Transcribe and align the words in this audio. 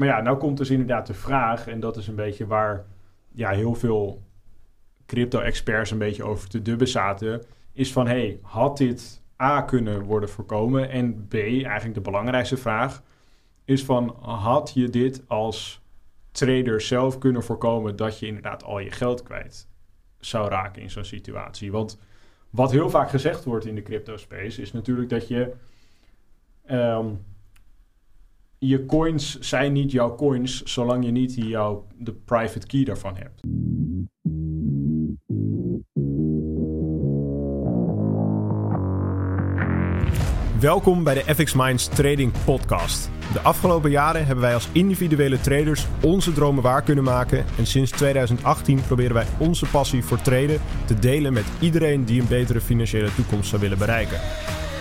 maar 0.00 0.08
ja, 0.08 0.20
nou 0.20 0.36
komt 0.36 0.56
dus 0.56 0.70
inderdaad 0.70 1.06
de 1.06 1.14
vraag, 1.14 1.66
en 1.66 1.80
dat 1.80 1.96
is 1.96 2.06
een 2.06 2.14
beetje 2.14 2.46
waar 2.46 2.84
ja, 3.32 3.50
heel 3.50 3.74
veel 3.74 4.22
crypto-experts 5.06 5.90
een 5.90 5.98
beetje 5.98 6.24
over 6.24 6.48
te 6.48 6.62
dubben 6.62 6.88
zaten, 6.88 7.42
is 7.72 7.92
van 7.92 8.06
hey, 8.06 8.38
had 8.42 8.76
dit 8.76 9.22
A 9.42 9.62
kunnen 9.62 10.02
worden 10.02 10.28
voorkomen? 10.28 10.90
En 10.90 11.26
B, 11.28 11.34
eigenlijk 11.34 11.94
de 11.94 12.00
belangrijkste 12.00 12.56
vraag, 12.56 13.02
is 13.64 13.84
van 13.84 14.16
had 14.20 14.72
je 14.74 14.88
dit 14.88 15.22
als 15.26 15.82
trader 16.30 16.80
zelf 16.80 17.18
kunnen 17.18 17.42
voorkomen 17.42 17.96
dat 17.96 18.18
je 18.18 18.26
inderdaad 18.26 18.64
al 18.64 18.78
je 18.78 18.90
geld 18.90 19.22
kwijt 19.22 19.68
zou 20.18 20.48
raken 20.48 20.82
in 20.82 20.90
zo'n 20.90 21.04
situatie? 21.04 21.72
Want 21.72 21.98
wat 22.50 22.70
heel 22.70 22.90
vaak 22.90 23.10
gezegd 23.10 23.44
wordt 23.44 23.66
in 23.66 23.74
de 23.74 23.82
crypto 23.82 24.16
space 24.16 24.62
is 24.62 24.72
natuurlijk 24.72 25.08
dat 25.08 25.28
je 25.28 25.52
ehm, 26.66 27.06
je 28.62 28.86
coins 28.86 29.38
zijn 29.38 29.72
niet 29.72 29.92
jouw 29.92 30.14
coins 30.14 30.62
zolang 30.62 31.04
je 31.04 31.10
niet 31.10 31.34
jouw, 31.34 31.86
de 31.98 32.12
private 32.12 32.66
key 32.66 32.84
daarvan 32.84 33.16
hebt. 33.16 33.40
Welkom 40.60 41.04
bij 41.04 41.14
de 41.14 41.34
FX 41.34 41.54
Minds 41.54 41.88
Trading 41.88 42.32
Podcast. 42.44 43.10
De 43.32 43.40
afgelopen 43.40 43.90
jaren 43.90 44.26
hebben 44.26 44.44
wij 44.44 44.54
als 44.54 44.68
individuele 44.72 45.40
traders 45.40 45.86
onze 46.02 46.32
dromen 46.32 46.62
waar 46.62 46.82
kunnen 46.82 47.04
maken. 47.04 47.44
En 47.58 47.66
sinds 47.66 47.90
2018 47.90 48.82
proberen 48.86 49.14
wij 49.14 49.26
onze 49.38 49.66
passie 49.66 50.04
voor 50.04 50.20
traden 50.20 50.60
te 50.86 50.98
delen 50.98 51.32
met 51.32 51.46
iedereen 51.60 52.04
die 52.04 52.20
een 52.20 52.28
betere 52.28 52.60
financiële 52.60 53.14
toekomst 53.14 53.48
zou 53.48 53.60
willen 53.60 53.78
bereiken. 53.78 54.20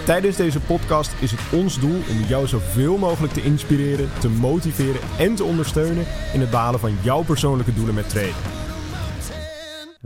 Tijdens 0.09 0.37
deze 0.37 0.59
podcast 0.59 1.21
is 1.21 1.31
het 1.31 1.39
ons 1.53 1.79
doel 1.79 1.95
om 2.09 2.17
jou 2.27 2.47
zoveel 2.47 2.97
mogelijk 2.97 3.33
te 3.33 3.41
inspireren, 3.41 4.09
te 4.19 4.29
motiveren 4.29 5.01
en 5.19 5.35
te 5.35 5.43
ondersteunen 5.43 6.05
in 6.33 6.39
het 6.39 6.49
behalen 6.49 6.79
van 6.79 6.97
jouw 7.01 7.23
persoonlijke 7.23 7.73
doelen 7.73 7.93
met 7.95 8.09
traden. 8.09 8.33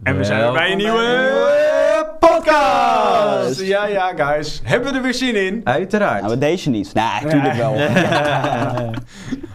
En 0.03 0.17
we 0.17 0.23
zijn 0.23 0.53
bij 0.53 0.71
een 0.71 0.77
nieuwe 0.77 2.15
podcast! 2.19 3.61
Ja, 3.61 3.85
ja, 3.87 4.13
guys. 4.15 4.61
Hebben 4.63 4.91
we 4.91 4.97
er 4.97 5.03
weer 5.03 5.13
zin 5.13 5.45
in? 5.45 5.61
Uiteraard. 5.63 6.21
Nou, 6.23 6.37
deze 6.37 6.69
niet. 6.69 6.93
Nee, 6.93 7.05
natuurlijk 7.23 7.53
wel. 7.53 7.73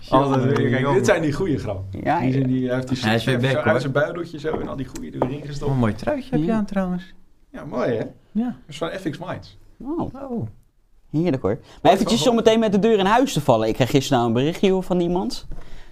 Altijd 0.20 0.44
weer. 0.44 0.70
Kijk, 0.70 0.92
dit 0.94 1.06
zijn 1.06 1.22
die 1.22 1.32
goede 1.32 1.58
grappen. 1.58 2.00
Ja, 2.02 2.20
Die 2.20 2.32
zijn 2.32 2.46
die, 2.46 2.66
hij 2.66 2.74
heeft 2.74 2.88
die 2.88 2.98
Hij 3.00 3.14
is 3.14 3.24
weer 3.24 3.50
zo 3.50 3.58
uit 3.58 3.80
zijn 3.80 3.92
buideltje 3.92 4.38
zo 4.38 4.58
en 4.60 4.68
al 4.68 4.76
die 4.76 4.86
goede 4.86 5.16
erin 5.20 5.40
Oh, 5.40 5.46
gestopt. 5.46 5.70
een 5.70 5.78
mooi 5.78 5.94
truitje 5.94 6.30
heb 6.30 6.44
je 6.44 6.52
aan 6.52 6.64
trouwens. 6.66 7.14
Ja, 7.52 7.64
mooi 7.64 7.90
hè? 7.90 8.04
Ja. 8.32 8.44
Dat 8.44 8.54
is 8.68 8.78
van 8.78 8.90
FX 8.90 9.18
Minds. 9.18 9.58
Oh, 9.82 10.14
Oh. 10.30 10.46
heerlijk 11.10 11.42
hoor. 11.42 11.58
Maar 11.82 11.92
eventjes 11.92 12.26
om 12.28 12.34
meteen 12.34 12.58
met 12.60 12.72
de 12.72 12.78
deur 12.78 12.98
in 12.98 13.06
huis 13.06 13.32
te 13.32 13.40
vallen. 13.40 13.68
Ik 13.68 13.74
kreeg 13.74 13.90
gisteren 13.90 14.18
nou 14.18 14.28
een 14.30 14.36
berichtje 14.36 14.82
van 14.82 15.00
iemand. 15.00 15.46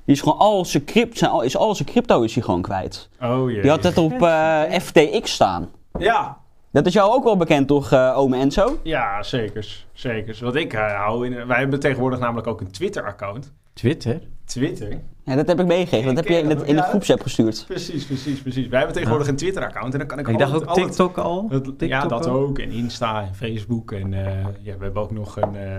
Die 0.04 0.14
is 0.14 0.20
gewoon 0.20 0.38
al 0.38 0.64
zijn, 0.64 0.84
crypt, 0.84 1.18
zijn, 1.18 1.30
al- 1.30 1.42
is 1.42 1.56
al 1.56 1.74
zijn 1.74 1.88
crypto 1.88 2.22
is 2.22 2.34
hij 2.34 2.42
gewoon 2.42 2.62
kwijt. 2.62 3.08
Oh 3.22 3.50
jee. 3.50 3.60
Die 3.60 3.70
had 3.70 3.82
het 3.84 3.98
op 3.98 4.22
eh, 4.22 4.62
FTX 4.80 5.32
staan. 5.32 5.68
Ja, 5.98 6.38
Dat 6.70 6.86
is 6.86 6.92
jou 6.92 7.10
ook 7.12 7.24
wel 7.24 7.36
bekend 7.36 7.68
toch, 7.68 7.92
eh 7.92 8.12
ome 8.18 8.36
Enzo? 8.36 8.78
ja, 8.82 9.22
zeker. 9.22 9.84
Zeker. 9.92 10.38
Wat 10.40 10.54
ik 10.54 10.72
eh, 10.72 10.94
hou 11.04 11.26
in... 11.26 11.46
Wij 11.46 11.58
hebben 11.58 11.80
tegenwoordig 11.80 12.18
namelijk 12.18 12.46
ook 12.46 12.60
een 12.60 12.70
Twitter-account. 12.70 13.52
Twitter? 13.72 14.20
Twitter? 14.46 15.00
Ja, 15.24 15.34
dat 15.34 15.46
heb 15.46 15.60
ik 15.60 15.66
meegegeven. 15.66 16.06
Dat 16.14 16.24
heb 16.24 16.26
je 16.34 16.40
in, 16.42 16.48
het, 16.48 16.62
in 16.62 16.74
de 16.76 16.80
Ja. 16.82 16.88
groepsapp 16.88 17.22
gestuurd. 17.22 17.64
Precies, 17.66 18.04
precies, 18.04 18.40
precies. 18.42 18.66
Wij 18.68 18.76
hebben 18.78 18.96
tegenwoordig 18.96 19.28
een 19.28 19.36
Twitter-account 19.36 19.92
en 19.92 19.98
dan 19.98 20.08
kan 20.08 20.18
ik, 20.18 20.28
Ik 20.28 20.38
dacht 20.38 20.54
ook 20.54 20.64
altijd- 20.64 20.86
TikTok 20.86 21.16
al. 21.18 21.48
Dat- 21.48 21.64
TikTok 21.64 21.88
ja, 21.88 22.06
dat 22.06 22.26
al? 22.26 22.34
ook. 22.34 22.58
En 22.58 22.70
Insta 22.70 23.22
en 23.22 23.34
Facebook. 23.34 23.92
En 23.92 24.14
eh, 24.14 24.32
ja, 24.62 24.76
we 24.78 24.84
hebben 24.84 25.02
ook 25.02 25.10
nog 25.10 25.36
een, 25.40 25.56
eh, 25.56 25.78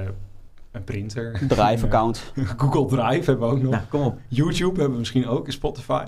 een 0.72 0.84
printer. 0.84 1.40
Drive-account. 1.48 2.32
Google 2.58 2.86
Drive 2.98 3.26
hebben 3.32 3.48
we 3.50 3.54
ook 3.56 3.62
nog. 3.62 3.72
Nou, 3.72 3.84
kom 3.90 4.02
op. 4.02 4.18
YouTube 4.28 4.74
hebben 4.74 4.92
we 4.92 4.98
misschien 5.00 5.28
ook. 5.28 5.46
En 5.46 5.52
Spotify. 5.54 6.04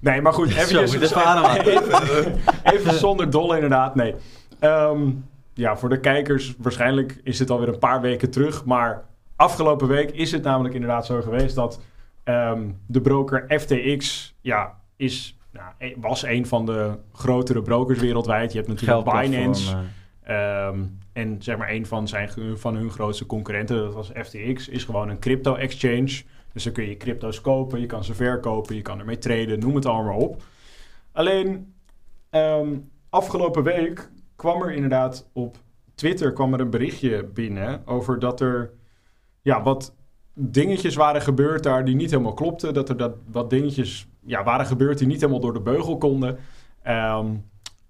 Nee, 0.00 0.20
maar 0.22 0.32
goed. 0.32 0.48
Even, 0.56 0.88
Zo, 0.88 0.98
we. 0.98 1.60
even, 1.64 2.34
even 2.64 2.94
zonder 2.94 3.30
dolle 3.30 3.54
inderdaad. 3.54 3.94
Nee. 3.94 4.14
Ehm, 4.58 5.10
ja, 5.54 5.76
voor 5.76 5.88
de 5.88 6.00
kijkers 6.00 6.54
waarschijnlijk 6.58 7.20
is 7.22 7.38
het 7.38 7.50
alweer 7.50 7.68
een 7.68 7.78
paar 7.78 8.00
weken 8.00 8.30
terug. 8.30 8.64
Maar 8.64 9.04
afgelopen 9.36 9.88
week 9.88 10.10
is 10.10 10.32
het 10.32 10.42
namelijk 10.42 10.74
inderdaad 10.74 11.06
zo 11.06 11.20
geweest 11.22 11.54
dat 11.54 11.80
ehm, 12.24 12.70
de 12.86 13.00
broker 13.00 13.60
FTX 13.60 14.34
ja, 14.40 14.80
is, 14.96 15.38
nou, 15.52 15.72
e- 15.78 15.94
was 15.96 16.22
een 16.22 16.46
van 16.46 16.66
de 16.66 16.98
grotere 17.12 17.62
brokers 17.62 17.98
wereldwijd. 18.00 18.52
Je 18.52 18.58
hebt 18.58 18.70
natuurlijk. 18.70 19.20
Binance. 19.20 19.76
eh. 19.76 20.66
Ehm, 20.66 20.84
en 21.12 21.36
zeg 21.42 21.56
maar 21.56 21.70
een 21.70 21.86
van, 21.86 22.08
zijn, 22.08 22.30
van 22.54 22.76
hun 22.76 22.90
grootste 22.90 23.26
concurrenten, 23.26 23.76
dat 23.76 23.94
was 23.94 24.10
FTX, 24.14 24.68
is 24.68 24.84
gewoon 24.84 25.08
een 25.08 25.18
crypto-exchange. 25.18 26.22
Dus 26.52 26.64
dan 26.64 26.72
kun 26.72 26.88
je 26.88 26.96
crypto's 26.96 27.40
kopen, 27.40 27.80
je 27.80 27.86
kan 27.86 28.04
ze 28.04 28.14
verkopen, 28.14 28.74
je 28.74 28.82
kan 28.82 28.98
ermee 28.98 29.18
traden, 29.18 29.58
noem 29.58 29.74
het 29.74 29.86
allemaal 29.86 30.18
op. 30.18 30.42
Alleen, 31.12 31.74
ehm, 32.30 32.68
afgelopen 33.10 33.62
week 33.62 34.10
kwam 34.36 34.62
er 34.62 34.72
inderdaad 34.72 35.28
op 35.32 35.56
Twitter 35.94 36.32
kwam 36.32 36.54
er 36.54 36.60
een 36.60 36.70
berichtje 36.70 37.24
binnen 37.24 37.82
over 37.86 38.18
dat 38.18 38.40
er 38.40 38.70
ja, 39.46 39.62
wat 39.62 39.94
dingetjes 40.34 40.94
waren 40.94 41.22
gebeurd 41.22 41.62
daar 41.62 41.84
die 41.84 41.94
niet 41.94 42.10
helemaal 42.10 42.34
klopten. 42.34 42.74
Dat 42.74 42.88
er 42.88 42.96
dat, 42.96 43.14
wat 43.30 43.50
dingetjes 43.50 44.08
ja, 44.20 44.44
waren 44.44 44.66
gebeurd 44.66 44.98
die 44.98 45.06
niet 45.06 45.20
helemaal 45.20 45.40
door 45.40 45.52
de 45.52 45.60
beugel 45.60 45.98
konden. 45.98 46.38
Ehm, 46.82 47.26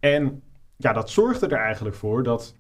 en 0.01 0.43
ja, 0.77 0.93
dat 0.93 1.11
zorgde 1.11 1.47
er 1.47 1.59
eigenlijk 1.59 1.97
voor 1.97 2.23
dat 2.23 2.55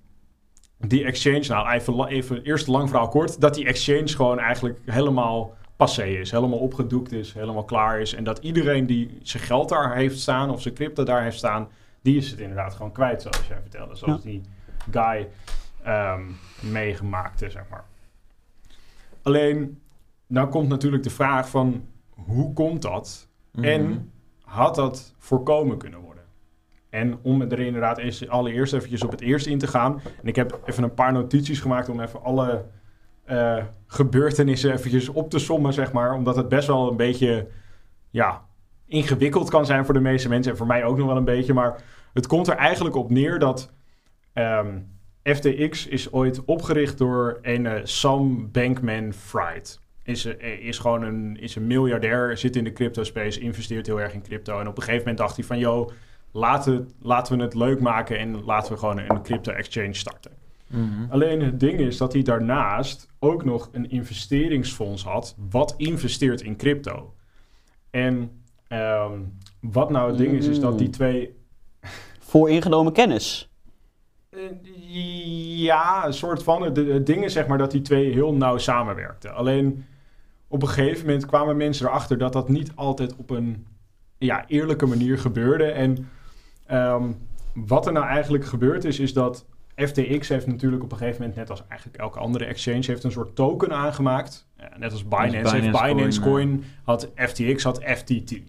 die 0.78 1.04
exchange, 1.04 1.44
nou 1.48 1.70
even, 1.70 2.06
even 2.06 2.42
eerst 2.42 2.66
lang 2.66 2.88
verhaal 2.88 3.08
kort, 3.08 3.40
dat 3.40 3.54
die 3.54 3.66
exchange 3.66 4.08
gewoon 4.08 4.38
eigenlijk 4.38 4.78
helemaal 4.84 5.54
passé 5.76 6.04
is, 6.04 6.30
helemaal 6.30 6.58
opgedoekt 6.58 7.12
is, 7.12 7.32
helemaal 7.32 7.64
klaar 7.64 8.00
is. 8.00 8.14
En 8.14 8.24
dat 8.24 8.38
iedereen 8.38 8.86
die 8.86 9.18
zijn 9.22 9.42
geld 9.42 9.68
daar 9.68 9.94
heeft 9.94 10.18
staan 10.18 10.50
of 10.50 10.62
zijn 10.62 10.74
crypto 10.74 11.04
daar 11.04 11.22
heeft 11.22 11.38
staan, 11.38 11.68
die 12.02 12.16
is 12.16 12.30
het 12.30 12.40
inderdaad 12.40 12.74
gewoon 12.74 12.92
kwijt, 12.92 13.22
zoals 13.22 13.46
jij 13.48 13.60
vertelde. 13.60 13.96
Zoals 13.96 14.22
die 14.22 14.40
guy 14.90 15.28
ehm, 15.82 16.22
meegemaakte, 16.60 17.50
zeg 17.50 17.62
maar. 17.70 17.84
Alleen, 19.26 19.80
nou 20.26 20.48
komt 20.48 20.68
natuurlijk 20.68 21.02
de 21.02 21.10
vraag 21.10 21.48
van, 21.48 21.84
hoe 22.10 22.52
komt 22.52 22.82
dat? 22.82 23.28
Mhm. 23.52 23.64
En 23.64 24.12
had 24.40 24.74
dat 24.74 25.14
voorkomen 25.18 25.78
kunnen 25.78 26.00
worden? 26.00 26.24
En 26.90 27.18
om 27.22 27.42
er 27.42 27.60
inderdaad 27.60 27.98
eens, 27.98 28.28
allereerst 28.28 28.72
eventjes 28.72 29.04
op 29.04 29.10
het 29.10 29.20
eerste 29.20 29.50
in 29.50 29.58
te 29.58 29.66
gaan. 29.66 30.00
En 30.22 30.28
ik 30.28 30.36
heb 30.36 30.60
even 30.64 30.82
een 30.82 30.94
paar 30.94 31.12
notities 31.12 31.60
gemaakt 31.60 31.88
om 31.88 32.00
even 32.00 32.22
alle 32.22 32.64
eh, 33.24 33.64
gebeurtenissen 33.86 34.72
eventjes 34.72 35.08
op 35.08 35.30
te 35.30 35.38
sommen, 35.38 35.72
zeg 35.72 35.92
maar. 35.92 36.14
Omdat 36.14 36.36
het 36.36 36.48
best 36.48 36.66
wel 36.66 36.90
een 36.90 36.96
beetje, 36.96 37.48
ja, 38.10 38.44
ingewikkeld 38.86 39.50
kan 39.50 39.66
zijn 39.66 39.84
voor 39.84 39.94
de 39.94 40.00
meeste 40.00 40.28
mensen. 40.28 40.52
En 40.52 40.58
voor 40.58 40.66
mij 40.66 40.84
ook 40.84 40.96
nog 40.96 41.06
wel 41.06 41.16
een 41.16 41.24
beetje. 41.24 41.54
Maar 41.54 41.82
het 42.12 42.26
komt 42.26 42.48
er 42.48 42.56
eigenlijk 42.56 42.96
op 42.96 43.10
neer 43.10 43.38
dat 43.38 43.72
ehm, 44.32 44.78
FTX 45.34 45.86
is 45.86 46.12
ooit 46.12 46.44
opgericht 46.44 46.98
door 46.98 47.38
een 47.42 47.66
eh, 47.66 47.80
Sam 47.84 48.50
Bankman-Fried. 48.52 49.80
Is, 50.02 50.24
eh, 50.24 50.66
is 50.66 50.78
gewoon 50.78 51.02
een, 51.02 51.36
is 51.40 51.56
een 51.56 51.66
miljardair, 51.66 52.36
zit 52.36 52.56
in 52.56 52.64
de 52.64 52.72
crypto 52.72 53.04
space, 53.04 53.40
investeert 53.40 53.86
heel 53.86 54.00
erg 54.00 54.12
in 54.12 54.22
crypto. 54.22 54.60
En 54.60 54.68
op 54.68 54.76
een 54.76 54.82
gegeven 54.82 54.98
moment 54.98 55.18
dacht 55.18 55.36
hij 55.36 55.44
van, 55.44 55.58
yo, 55.58 55.90
laten, 56.32 56.90
laten 57.02 57.36
we 57.36 57.42
het 57.42 57.54
leuk 57.54 57.80
maken 57.80 58.18
en 58.18 58.44
laten 58.44 58.72
we 58.72 58.78
gewoon 58.78 58.98
een 58.98 59.22
crypto 59.22 59.52
exchange 59.52 59.94
starten. 59.94 60.30
Mhm. 60.66 61.10
Alleen 61.10 61.42
het 61.42 61.60
ding 61.60 61.78
is 61.78 61.96
dat 61.96 62.12
hij 62.12 62.22
daarnaast 62.22 63.08
ook 63.18 63.44
nog 63.44 63.68
een 63.72 63.90
investeringsfonds 63.90 65.04
had, 65.04 65.36
wat 65.50 65.74
investeert 65.76 66.40
in 66.40 66.56
crypto. 66.56 67.14
En 67.90 68.30
ehm, 68.68 69.20
wat 69.60 69.90
nou 69.90 70.08
het 70.08 70.18
ding 70.18 70.32
is, 70.32 70.46
is 70.46 70.60
dat 70.60 70.78
die 70.78 70.90
twee 70.90 71.34
Vooringenomen 72.18 72.92
kennis. 72.92 73.50
Eh, 74.36 75.62
ja, 75.62 76.06
een 76.06 76.12
soort 76.12 76.42
van. 76.42 76.62
Het 76.62 76.76
het 76.76 77.06
ding 77.06 77.24
is 77.24 77.32
zeg 77.32 77.46
maar 77.46 77.58
dat 77.58 77.70
die 77.70 77.80
twee 77.80 78.12
heel 78.12 78.34
nauw 78.34 78.58
samenwerkten. 78.58 79.34
Alleen 79.34 79.84
op 80.48 80.62
een 80.62 80.68
gegeven 80.68 81.06
moment 81.06 81.26
kwamen 81.26 81.56
mensen 81.56 81.86
erachter 81.86 82.18
dat 82.18 82.32
dat 82.32 82.48
niet 82.48 82.72
altijd 82.74 83.16
op 83.16 83.30
een 83.30 83.66
ja, 84.18 84.44
eerlijke 84.46 84.86
manier 84.86 85.18
gebeurde. 85.18 85.64
En 85.64 86.08
ehm, 86.66 87.12
wat 87.54 87.86
er 87.86 87.92
nou 87.92 88.06
eigenlijk 88.06 88.44
gebeurd 88.44 88.84
is, 88.84 88.98
is 88.98 89.12
dat 89.12 89.46
FTX 89.76 90.28
heeft 90.28 90.46
natuurlijk 90.46 90.82
op 90.82 90.92
een 90.92 90.98
gegeven 90.98 91.20
moment, 91.20 91.38
net 91.38 91.50
als 91.50 91.66
eigenlijk 91.68 92.00
elke 92.00 92.18
andere 92.18 92.44
exchange, 92.44 92.84
heeft 92.86 93.04
een 93.04 93.12
soort 93.12 93.36
token 93.36 93.72
aangemaakt. 93.72 94.48
Ja, 94.58 94.70
net 94.78 94.92
als 94.92 95.08
Binance, 95.08 95.36
heeft 95.36 95.70
Binance 95.70 95.84
Binance 95.84 96.20
Coin, 96.20 96.48
Coin, 96.48 96.64
had 96.82 97.10
FTX, 97.14 97.62
had 97.62 97.82
FTT. 97.84 98.40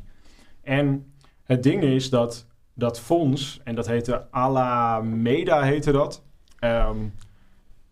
En 0.62 1.13
het 1.44 1.63
ding 1.63 1.83
is 1.83 2.09
dat 2.09 2.45
dat 2.77 3.00
fonds, 3.00 3.59
en 3.63 3.75
dat 3.75 3.88
heette 3.88 4.31
Alameda 4.31 5.62
heette 5.62 5.91
dat, 5.91 6.24
ehm, 6.59 6.97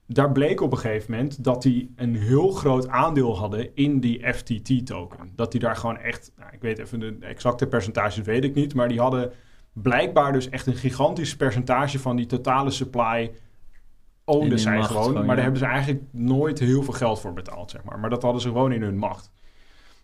daar 0.08 0.32
bleek 0.32 0.62
op 0.62 0.72
een 0.72 0.78
gegeven 0.78 1.12
moment 1.12 1.44
dat 1.44 1.62
die 1.62 1.94
een 1.96 2.16
heel 2.16 2.52
groot 2.52 2.88
aandeel 2.88 3.38
hadden 3.38 3.76
in 3.76 4.00
die 4.00 4.34
FTT-token. 4.34 5.32
Dat 5.36 5.52
die 5.52 5.60
daar 5.60 5.76
gewoon 5.76 5.98
echt, 5.98 6.32
nou, 6.38 6.50
ik 6.54 6.62
weet 6.62 6.80
even 6.80 7.00
de 7.00 7.18
exacte 7.20 7.68
percentages 7.68 8.26
weet 8.26 8.44
ik 8.44 8.56
niet, 8.56 8.74
maar 8.74 8.88
die 8.88 9.00
hadden 9.00 9.32
blijkbaar 9.74 10.32
dus 10.34 10.50
echt 10.50 10.68
een 10.68 10.76
gigantisch 10.76 11.36
percentage 11.36 12.00
van 12.00 12.16
die 12.16 12.26
totale 12.26 12.72
supply 12.72 13.32
hun 14.26 14.60
zij 14.60 14.78
macht 14.78 14.92
gewoon. 14.92 15.14
maar 15.14 15.26
daar 15.26 15.36
ja. 15.36 15.42
hebben 15.42 15.60
ze 15.60 15.66
eigenlijk 15.66 16.04
nooit 16.12 16.60
heel 16.60 16.84
veel 16.84 16.94
geld 16.94 17.20
voor 17.20 17.34
betaald, 17.34 17.72
zeg 17.72 17.84
maar. 17.84 18.00
Maar 18.00 18.10
dat 18.10 18.22
hadden 18.22 18.42
ze 18.42 18.48
gewoon 18.48 18.72
in 18.72 18.82
hun 18.82 18.98
macht. 18.98 19.32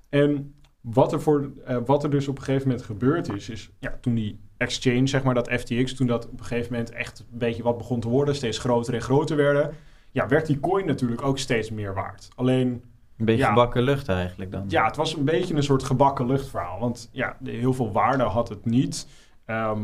En 0.10 0.56
wat 0.82 1.14
er, 1.14 1.22
voor, 1.22 1.52
eh, 1.66 1.78
wat 1.86 2.04
er 2.04 2.10
dus 2.10 2.28
op 2.28 2.38
een 2.38 2.44
gegeven 2.44 2.68
moment 2.68 2.86
gebeurd 2.86 3.30
is, 3.30 3.50
is 3.50 3.72
ja, 3.80 3.98
toen 4.02 4.14
die 4.16 4.40
exchange, 4.62 5.08
zeg 5.08 5.24
maar 5.24 5.34
dat 5.34 5.50
FTX, 5.52 5.94
toen 5.96 6.08
dat 6.08 6.26
op 6.30 6.40
een 6.40 6.46
gegeven 6.46 6.72
moment 6.72 6.92
echt 6.92 7.20
een 7.32 7.38
beetje 7.38 7.64
wat 7.64 7.78
begon 7.78 8.00
te 8.00 8.08
worden, 8.10 8.36
steeds 8.36 8.58
groter 8.58 8.94
en 8.94 9.02
groter 9.02 9.36
werden, 9.38 9.74
ja, 10.12 10.28
werd 10.28 10.46
die 10.46 10.60
coin 10.60 10.86
natuurlijk 10.86 11.22
ook 11.22 11.38
steeds 11.38 11.70
meer 11.72 11.94
waard. 11.94 12.30
Alleen, 12.36 12.84
Een 13.18 13.26
beetje 13.28 13.42
Ja. 13.42 13.48
gebakken 13.50 13.84
lucht 13.84 14.10
eigenlijk 14.10 14.52
dan. 14.52 14.66
ja, 14.68 14.86
het 14.86 14.96
was 14.96 15.16
een 15.16 15.24
beetje 15.26 15.56
een 15.56 15.64
soort 15.64 15.84
gebakken 15.84 16.26
luchtverhaal, 16.26 16.80
want 16.80 17.10
ja, 17.12 17.38
heel 17.44 17.74
veel 17.74 17.92
waarde 17.92 18.24
had 18.24 18.50
het 18.50 18.66
niet. 18.66 19.08
Ehm, 19.46 19.82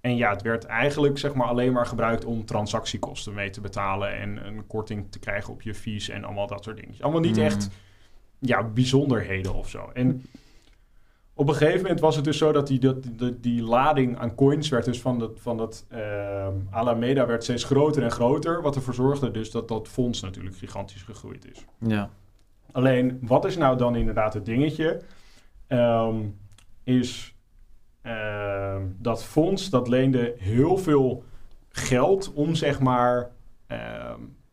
en 0.00 0.16
ja, 0.16 0.30
het 0.30 0.42
werd 0.42 0.64
eigenlijk 0.64 1.18
zeg 1.18 1.34
maar 1.34 1.46
alleen 1.46 1.72
maar 1.72 1.86
gebruikt 1.86 2.24
om 2.24 2.44
transactiekosten 2.44 3.34
mee 3.34 3.50
te 3.50 3.60
betalen 3.60 4.16
en 4.20 4.46
een 4.46 4.66
korting 4.66 5.06
te 5.10 5.18
krijgen 5.18 5.52
op 5.52 5.62
je 5.62 5.74
fees 5.74 6.08
en 6.08 6.24
allemaal 6.24 6.46
dat 6.46 6.64
soort 6.64 6.76
dingen. 6.76 6.94
Allemaal 7.00 7.20
niet 7.20 7.36
Mm. 7.36 7.42
echt 7.42 7.68
ja, 8.38 8.62
bijzonderheden 8.64 9.54
of 9.54 9.68
zo. 9.68 9.90
En 9.94 10.22
op 11.34 11.48
een 11.48 11.54
gegeven 11.54 11.82
moment 11.82 12.00
was 12.00 12.16
het 12.16 12.24
dus 12.24 12.38
zo 12.38 12.52
dat 12.52 12.66
die, 12.66 12.78
dat, 12.78 13.02
die, 13.02 13.40
die 13.40 13.62
lading 13.62 14.18
aan 14.18 14.34
coins 14.34 14.68
werd 14.68 14.84
dus 14.84 15.00
van 15.00 15.18
dat, 15.18 15.40
van 15.40 15.56
dat 15.56 15.86
ehm, 15.88 16.54
Alameda 16.70 17.26
werd 17.26 17.42
steeds 17.42 17.64
groter 17.64 18.02
en 18.02 18.10
groter. 18.10 18.62
Wat 18.62 18.76
ervoor 18.76 18.94
zorgde 18.94 19.30
dus 19.30 19.50
dat 19.50 19.68
dat 19.68 19.88
fonds 19.88 20.20
natuurlijk 20.20 20.56
gigantisch 20.56 21.02
gegroeid 21.02 21.50
is. 21.50 21.64
Ja. 21.78 22.10
Alleen, 22.72 23.18
wat 23.22 23.44
is 23.44 23.56
nou 23.56 23.76
dan 23.76 23.96
inderdaad 23.96 24.34
het 24.34 24.44
dingetje? 24.44 25.00
Ehm, 25.66 26.16
is 26.82 27.34
ehm, 28.02 28.82
dat 28.98 29.24
fonds 29.24 29.70
dat 29.70 29.88
leende 29.88 30.34
heel 30.38 30.76
veel 30.76 31.24
geld 31.68 32.32
om 32.32 32.54
zeg 32.54 32.80
maar 32.80 33.32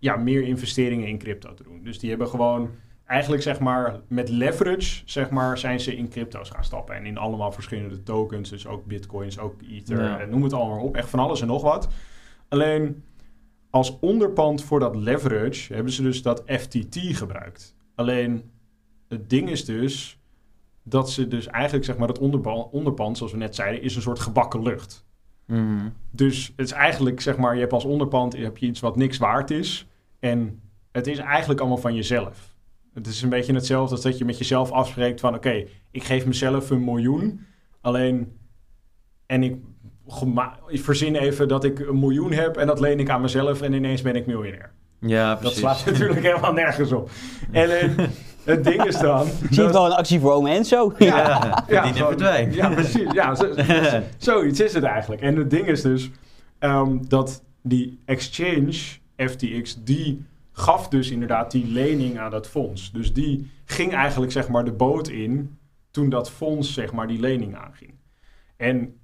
ja, 0.02 0.16
meer 0.16 0.44
investeringen 0.44 1.08
in 1.08 1.18
crypto 1.18 1.54
te 1.54 1.64
doen. 1.64 1.84
Dus 1.84 2.00
die 2.00 2.10
hebben 2.10 2.28
gewoon 2.28 2.70
eigenlijk 3.12 3.42
zeg 3.42 3.60
maar 3.60 4.00
met 4.08 4.30
leverage 4.30 5.02
zeg 5.06 5.30
maar 5.30 5.58
zijn 5.58 5.80
ze 5.80 5.96
in 5.96 6.10
crypto's 6.10 6.50
gaan 6.50 6.64
stappen 6.64 6.96
en 6.96 7.06
in 7.06 7.18
allemaal 7.18 7.52
verschillende 7.52 8.04
tokens, 8.04 8.50
dus 8.50 8.68
ook 8.68 8.86
bitcoins, 8.86 9.40
ook 9.40 9.62
ether, 9.62 10.02
Ja. 10.04 10.20
en 10.20 10.30
noem 10.30 10.44
het 10.44 10.54
allemaal 10.54 10.84
op, 10.84 10.96
echt 10.96 11.10
van 11.10 11.20
alles 11.20 11.42
en 11.42 11.48
nog 11.48 11.62
wat. 11.62 11.88
Alleen 12.50 13.04
als 13.70 14.00
onderpand 14.00 14.64
voor 14.64 14.80
dat 14.80 14.96
leverage 14.96 15.74
hebben 15.74 15.92
ze 15.94 16.02
dus 16.02 16.22
dat 16.22 16.44
FTT 16.46 16.98
gebruikt. 17.02 17.76
Alleen 17.96 18.52
het 19.08 19.30
ding 19.30 19.50
is 19.50 19.66
dus 19.66 20.20
dat 20.84 21.12
ze 21.12 21.28
dus 21.28 21.48
eigenlijk 21.48 21.86
zeg 21.86 21.98
maar 21.98 22.08
dat 22.08 22.20
onderpand, 22.72 23.18
zoals 23.18 23.32
we 23.32 23.38
net 23.38 23.56
zeiden, 23.56 23.82
is 23.82 23.96
een 23.96 24.02
soort 24.02 24.20
gebakken 24.20 24.62
lucht. 24.64 25.06
Mhm. 25.46 25.90
Dus 26.12 26.54
het 26.56 26.66
is 26.66 26.72
eigenlijk 26.72 27.22
zeg 27.22 27.38
maar, 27.38 27.54
je 27.54 27.60
hebt 27.60 27.74
als 27.74 27.86
onderpand 27.86 28.38
heb 28.38 28.58
je 28.58 28.66
iets 28.66 28.80
wat 28.80 28.96
niks 28.96 29.18
waard 29.18 29.52
is 29.52 29.88
en 30.20 30.62
het 30.92 31.08
is 31.08 31.18
eigenlijk 31.18 31.60
allemaal 31.60 31.78
van 31.78 31.96
jezelf. 31.96 32.51
Het 32.94 33.08
is 33.08 33.22
een 33.22 33.30
beetje 33.30 33.54
hetzelfde 33.54 33.96
als 33.96 34.04
dat 34.04 34.18
je 34.18 34.26
met 34.26 34.38
jezelf 34.38 34.72
afspreekt 34.72 35.20
van 35.20 35.36
oké, 35.36 35.64
ik 35.92 36.04
geef 36.04 36.26
mezelf 36.26 36.70
een 36.70 36.84
miljoen, 36.84 37.46
alleen 37.82 38.38
en 39.26 39.44
ik, 39.44 39.56
ik 40.68 40.82
verzin 40.84 41.16
even 41.16 41.48
dat 41.48 41.64
ik 41.64 41.80
een 41.80 42.00
miljoen 42.00 42.32
heb 42.32 42.58
en 42.58 42.68
dat 42.68 42.80
leen 42.80 43.00
ik 43.00 43.10
aan 43.10 43.22
mezelf 43.22 43.62
en 43.62 43.74
ineens 43.74 44.02
ben 44.02 44.16
ik 44.16 44.26
miljonair. 44.26 44.72
Ja, 45.00 45.30
Dat 45.30 45.40
precies. 45.40 45.60
slaat 45.60 45.86
natuurlijk 45.92 46.22
helemaal 46.22 46.54
nergens 46.54 46.92
op. 46.92 47.10
En 47.52 47.80
eh, 47.80 48.08
het 48.44 48.64
ding 48.64 48.84
is 48.86 48.98
dan... 49.00 49.26
Zie 49.28 49.48
je 49.50 49.56
dat- 49.56 49.72
wel 49.72 49.86
een 49.86 49.92
actie 49.92 50.20
voor 50.20 50.32
ome 50.34 50.50
Enzo? 50.50 50.94
Ja, 50.98 51.40
verdien 51.68 51.78
en 51.78 51.94
gewoon- 51.94 52.08
verdwijn. 52.08 52.54
Ja, 52.54 52.70
precies. 52.70 53.12
Ja, 53.12 53.36
zo- 53.36 53.54
zo- 53.54 54.02
zoiets 54.18 54.60
is 54.60 54.74
het 54.74 54.84
eigenlijk. 54.84 55.22
En 55.22 55.36
het 55.36 55.50
ding 55.50 55.68
is 55.68 55.82
dus 55.82 56.10
ehm, 56.60 56.98
dat 57.08 57.44
die 57.64 58.00
exchange, 58.06 58.74
FTX, 59.18 59.84
die 59.84 60.26
gaf 60.52 60.88
dus 60.88 61.12
inderdaad 61.12 61.52
die 61.52 61.68
lening 61.68 62.20
aan 62.20 62.32
dat 62.32 62.48
fonds. 62.48 62.92
Dus 62.92 63.14
die 63.14 63.52
ging 63.66 63.94
eigenlijk 63.94 64.32
zeg 64.32 64.48
maar 64.48 64.66
de 64.66 64.74
boot 64.74 65.08
in 65.08 65.60
toen 65.92 66.10
dat 66.10 66.32
fonds 66.32 66.74
zeg 66.74 66.92
maar 66.92 67.08
die 67.08 67.20
lening 67.20 67.56
aanging. 67.56 67.94
En 68.58 69.00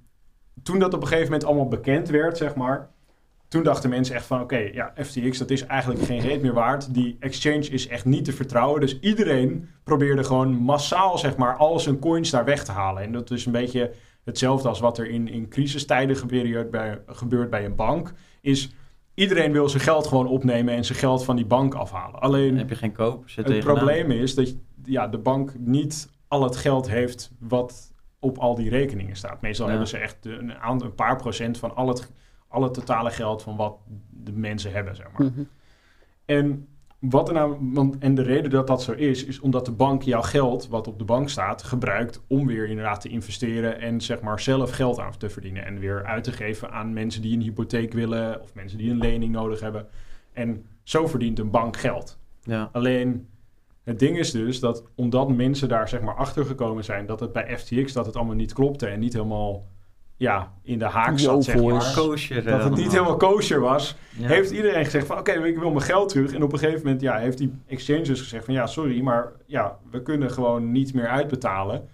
toen 0.62 0.78
dat 0.78 0.94
op 0.94 1.00
een 1.00 1.06
gegeven 1.06 1.30
moment 1.30 1.48
allemaal 1.48 1.68
bekend 1.68 2.08
werd, 2.08 2.36
zeg 2.36 2.54
maar, 2.54 2.90
toen 3.48 3.62
dachten 3.62 3.90
mensen 3.90 4.14
echt 4.14 4.26
van, 4.26 4.40
oké, 4.40 4.56
ja, 4.56 4.92
FTX, 4.96 5.38
dat 5.38 5.50
is 5.50 5.66
eigenlijk 5.66 6.02
geen 6.02 6.20
reet 6.20 6.42
meer 6.42 6.52
waard. 6.52 6.94
Die 6.94 7.16
exchange 7.20 7.68
is 7.68 7.88
echt 7.88 8.04
niet 8.04 8.24
te 8.24 8.32
vertrouwen. 8.32 8.80
Dus 8.80 9.00
iedereen 9.00 9.68
probeerde 9.84 10.24
gewoon 10.24 10.54
massaal, 10.54 11.18
zeg 11.18 11.36
maar, 11.36 11.56
al 11.56 11.78
zijn 11.78 11.98
coins 11.98 12.30
daar 12.30 12.44
weg 12.44 12.64
te 12.64 12.72
halen. 12.72 13.02
En 13.02 13.12
dat 13.12 13.30
is 13.30 13.46
een 13.46 13.52
beetje 13.52 13.92
hetzelfde 14.24 14.68
als 14.68 14.80
wat 14.80 14.98
er 14.98 15.10
in, 15.10 15.28
in 15.28 15.48
crisistijden 15.48 16.16
gebeurt 16.16 16.70
bij, 16.70 17.00
gebeurt 17.06 17.50
bij 17.50 17.64
een 17.64 17.74
bank. 17.74 18.12
Is 18.40 18.74
iedereen 19.18 19.52
wil 19.52 19.68
zijn 19.68 19.82
geld 19.82 20.06
gewoon 20.06 20.26
opnemen 20.26 20.74
en 20.74 20.84
zijn 20.84 20.98
geld 20.98 21.24
van 21.24 21.36
die 21.36 21.46
bank 21.46 21.74
afhalen. 21.74 22.20
Alleen 22.20 22.48
Dan 22.48 22.58
heb 22.58 22.68
je 22.68 22.74
geen 22.74 22.92
koop. 22.92 23.22
Zit 23.28 23.36
het 23.36 23.46
tegenaan. 23.46 23.74
probleem 23.74 24.10
is 24.10 24.34
dat 24.34 24.54
ja, 24.84 25.08
de 25.08 25.18
bank 25.18 25.52
niet 25.58 26.08
al 26.28 26.42
het 26.42 26.56
geld 26.56 26.88
heeft 26.88 27.30
wat 27.38 27.92
op 28.20 28.38
al 28.38 28.54
die 28.54 28.70
rekeningen 28.70 29.16
staat. 29.16 29.40
Meestal 29.40 29.64
Ja. 29.64 29.70
hebben 29.70 29.88
ze 29.88 29.96
echt 29.98 30.26
een, 30.26 30.54
aantal- 30.54 30.86
een 30.88 30.94
paar 30.94 31.16
procent 31.16 31.58
van 31.58 31.74
al 31.76 31.88
het, 31.88 32.12
al 32.48 32.62
het 32.62 32.74
totale 32.74 33.10
geld 33.10 33.42
van 33.42 33.56
wat 33.56 33.76
de 34.10 34.32
mensen 34.32 34.72
hebben, 34.72 34.96
zeg 34.96 35.06
maar. 35.12 35.26
Mhm. 35.26 35.42
En, 36.24 36.68
wat 36.98 37.28
er 37.28 37.34
nou, 37.34 37.56
want, 37.60 37.98
en 37.98 38.14
de 38.14 38.22
reden 38.22 38.50
dat 38.50 38.66
dat 38.66 38.82
zo 38.82 38.92
is, 38.92 39.24
is 39.24 39.40
omdat 39.40 39.64
de 39.64 39.72
bank 39.72 40.02
jouw 40.02 40.22
geld, 40.22 40.68
wat 40.68 40.86
op 40.86 40.98
de 40.98 41.04
bank 41.04 41.28
staat, 41.28 41.62
gebruikt 41.62 42.22
om 42.26 42.46
weer 42.46 42.68
inderdaad 42.68 43.00
te 43.00 43.08
investeren 43.08 43.80
en 43.80 44.00
zeg 44.00 44.20
maar 44.20 44.40
zelf 44.40 44.70
geld 44.70 44.98
aan 44.98 45.16
te 45.18 45.28
verdienen. 45.28 45.64
En 45.64 45.78
weer 45.78 46.04
uit 46.04 46.24
te 46.24 46.32
geven 46.32 46.70
aan 46.70 46.92
mensen 46.92 47.22
die 47.22 47.34
een 47.34 47.42
hypotheek 47.42 47.92
willen 47.92 48.42
of 48.42 48.54
mensen 48.54 48.78
die 48.78 48.90
een 48.90 48.98
lening 48.98 49.32
nodig 49.32 49.60
hebben. 49.60 49.86
En 50.32 50.64
zo 50.82 51.06
verdient 51.06 51.38
een 51.38 51.50
bank 51.50 51.76
geld. 51.76 52.18
Ja. 52.42 52.68
Alleen 52.72 53.28
het 53.82 53.98
ding 53.98 54.18
is 54.18 54.30
dus 54.30 54.60
dat 54.60 54.84
omdat 54.94 55.28
mensen 55.28 55.68
daar 55.68 55.88
zeg 55.88 56.00
maar 56.00 56.16
achter 56.16 56.44
gekomen 56.44 56.84
zijn 56.84 57.06
dat 57.06 57.20
het 57.20 57.32
bij 57.32 57.58
FTX 57.58 57.92
dat 57.92 58.06
het 58.06 58.16
allemaal 58.16 58.34
niet 58.34 58.52
klopte 58.52 58.86
en 58.86 59.00
niet 59.00 59.12
helemaal 59.12 59.66
ja, 60.18 60.52
in 60.62 60.78
de 60.78 60.84
haak 60.84 61.18
zat, 61.18 61.44
zeg 61.44 61.62
maar. 61.62 61.92
Kosher. 61.96 62.44
Dat 62.44 62.62
het 62.62 62.74
niet 62.74 62.78
allemaal. 62.78 62.90
helemaal 62.90 63.16
kosher 63.16 63.60
was, 63.60 63.96
Ja. 64.10 64.26
heeft 64.26 64.50
iedereen 64.50 64.84
gezegd 64.84 65.06
van 65.06 65.18
oké, 65.18 65.32
ik 65.32 65.58
wil 65.58 65.70
mijn 65.70 65.82
geld 65.84 66.08
terug. 66.08 66.32
En 66.32 66.42
op 66.42 66.52
een 66.52 66.58
gegeven 66.58 66.82
moment 66.82 67.00
ja, 67.00 67.16
heeft 67.16 67.38
die 67.38 67.52
exchange 67.66 68.02
dus 68.02 68.20
gezegd 68.20 68.44
van 68.44 68.54
ja, 68.54 68.66
sorry, 68.66 69.00
maar 69.00 69.32
ja, 69.46 69.78
we 69.90 70.02
kunnen 70.02 70.30
gewoon 70.30 70.72
niet 70.72 70.94
meer 70.94 71.08
uitbetalen. 71.08 71.88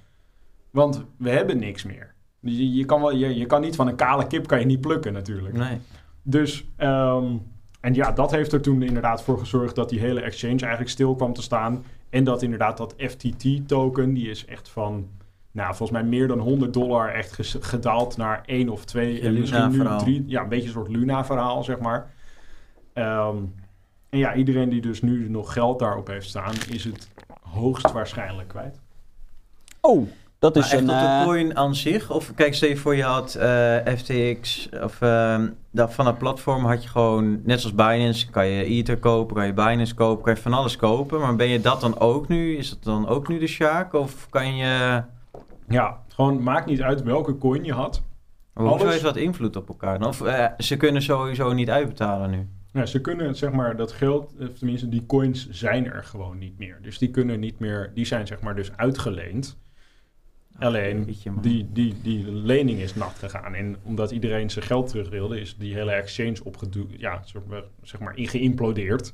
Want 0.70 1.04
we 1.16 1.30
hebben 1.30 1.58
niks 1.58 1.84
meer. 1.84 2.14
Je, 2.40 2.72
je, 2.74 2.84
kan 2.84 3.00
wel, 3.00 3.14
je, 3.14 3.34
je 3.34 3.46
kan 3.46 3.60
niet 3.60 3.76
van 3.76 3.86
een 3.88 3.96
kale 3.96 4.26
kip 4.26 4.46
kan 4.46 4.58
je 4.60 4.66
niet 4.66 4.80
plukken 4.80 5.12
natuurlijk. 5.12 5.56
Nee. 5.56 5.78
Dus, 6.22 6.64
ehm, 6.76 7.36
en 7.80 7.94
ja, 7.94 8.12
dat 8.12 8.30
heeft 8.30 8.52
er 8.52 8.60
toen 8.60 8.82
inderdaad 8.82 9.22
voor 9.22 9.38
gezorgd 9.38 9.74
dat 9.74 9.88
die 9.88 10.00
hele 10.00 10.20
exchange 10.20 10.60
eigenlijk 10.60 10.90
stil 10.90 11.14
kwam 11.14 11.32
te 11.32 11.42
staan. 11.42 11.84
En 12.10 12.24
dat 12.24 12.42
inderdaad 12.42 12.76
dat 12.76 12.94
FTT-token, 12.98 14.14
die 14.14 14.30
is 14.30 14.44
echt 14.44 14.68
van, 14.68 15.08
nou, 15.54 15.74
volgens 15.74 15.90
mij 15.90 16.08
meer 16.08 16.28
dan 16.28 16.38
100 16.38 16.72
dollar 16.72 17.08
echt 17.08 17.56
gedaald 17.60 18.16
naar 18.16 18.42
1 18.46 18.68
of 18.68 18.84
2. 18.84 19.14
Ja, 19.14 19.22
en 19.22 19.40
misschien 19.40 19.70
nu. 19.70 19.98
3. 19.98 20.24
Ja, 20.26 20.42
een 20.42 20.48
beetje 20.48 20.66
een 20.66 20.72
soort 20.72 20.88
Luna-verhaal, 20.88 21.64
zeg 21.64 21.78
maar. 21.78 22.10
Ehm, 22.92 23.36
en 24.08 24.18
ja, 24.18 24.34
iedereen 24.34 24.68
die 24.68 24.80
dus 24.80 25.02
nu 25.02 25.28
nog 25.28 25.52
geld 25.52 25.78
daarop 25.78 26.06
heeft 26.06 26.28
staan, 26.28 26.54
is 26.70 26.84
het 26.84 27.08
hoogstwaarschijnlijk 27.40 28.48
kwijt. 28.48 28.80
Oh, 29.80 30.08
dat 30.38 30.54
Maar 30.54 30.64
is 30.64 30.72
echt 30.72 30.82
een... 30.82 30.90
op 30.90 30.94
de 30.94 31.04
eh, 31.04 31.24
coin 31.24 31.56
aan 31.56 31.74
zich? 31.74 32.10
Of 32.10 32.34
kijk, 32.34 32.54
stel 32.54 32.68
je 32.68 32.76
voor 32.76 32.96
je 32.96 33.02
had 33.02 33.34
eh, 33.34 33.76
FTX 33.96 34.68
of 34.82 35.00
ehm, 35.00 35.48
dat, 35.70 35.94
van 35.94 36.04
dat 36.04 36.18
platform 36.18 36.64
had 36.64 36.82
je 36.82 36.88
gewoon, 36.88 37.40
net 37.44 37.60
zoals 37.60 37.74
Binance, 37.76 38.30
kan 38.30 38.46
je 38.46 38.64
Ether 38.64 38.98
kopen, 38.98 39.36
kan 39.36 39.46
je 39.46 39.52
Binance 39.52 39.94
kopen, 39.94 40.24
kan 40.24 40.34
je 40.34 40.40
van 40.40 40.52
alles 40.52 40.76
kopen. 40.76 41.20
Maar 41.20 41.36
ben 41.36 41.48
je 41.48 41.60
dat 41.60 41.80
dan 41.80 41.98
ook 41.98 42.28
nu? 42.28 42.56
Is 42.56 42.70
dat 42.70 42.82
dan 42.82 43.08
ook 43.08 43.28
nu 43.28 43.38
de 43.38 43.46
Sjaak? 43.46 43.92
Of 43.92 44.26
kan 44.30 44.56
je... 44.56 45.02
Ja, 45.68 46.02
gewoon 46.08 46.42
maakt 46.42 46.66
niet 46.66 46.82
uit 46.82 47.02
welke 47.02 47.38
coin 47.38 47.64
je 47.64 47.72
had. 47.72 48.02
Hoezo 48.52 48.72
Alles- 48.72 48.90
heeft 48.90 49.02
dat 49.02 49.16
invloed 49.16 49.56
op 49.56 49.68
elkaar? 49.68 49.98
dan? 49.98 50.08
Of 50.08 50.22
eh, 50.22 50.46
ze 50.58 50.76
kunnen 50.76 51.02
sowieso 51.02 51.52
niet 51.52 51.70
uitbetalen 51.70 52.30
nu? 52.30 52.48
Ja, 52.72 52.86
ze 52.86 53.00
kunnen 53.00 53.34
zeg 53.36 53.52
maar 53.52 53.76
dat 53.76 53.92
geld, 53.92 54.34
of 54.40 54.58
tenminste 54.58 54.88
die 54.88 55.06
coins 55.06 55.48
zijn 55.50 55.86
er 55.92 56.04
gewoon 56.04 56.38
niet 56.38 56.58
meer. 56.58 56.78
Dus 56.82 56.98
die 56.98 57.10
kunnen 57.10 57.40
niet 57.40 57.58
meer, 57.58 57.90
die 57.94 58.04
zijn 58.04 58.26
zeg 58.26 58.40
maar 58.40 58.54
dus 58.56 58.76
uitgeleend. 58.76 59.58
Alleen 60.58 61.16
die, 61.40 61.68
die, 61.72 61.94
die 62.02 62.32
lening 62.32 62.78
is 62.78 62.94
nat 62.94 63.14
gegaan. 63.18 63.54
En 63.54 63.76
omdat 63.82 64.10
iedereen 64.10 64.50
zijn 64.50 64.64
geld 64.64 64.88
terug 64.88 65.08
wilde, 65.08 65.40
is 65.40 65.56
die 65.56 65.74
hele 65.74 65.92
exchange 65.92 66.44
opgedoe, 66.44 66.86
ja, 66.96 67.22
soort 67.24 67.44
van, 67.48 67.62
zeg 67.82 68.00
maar 68.00 68.12
geïmplodeerd. 68.16 69.12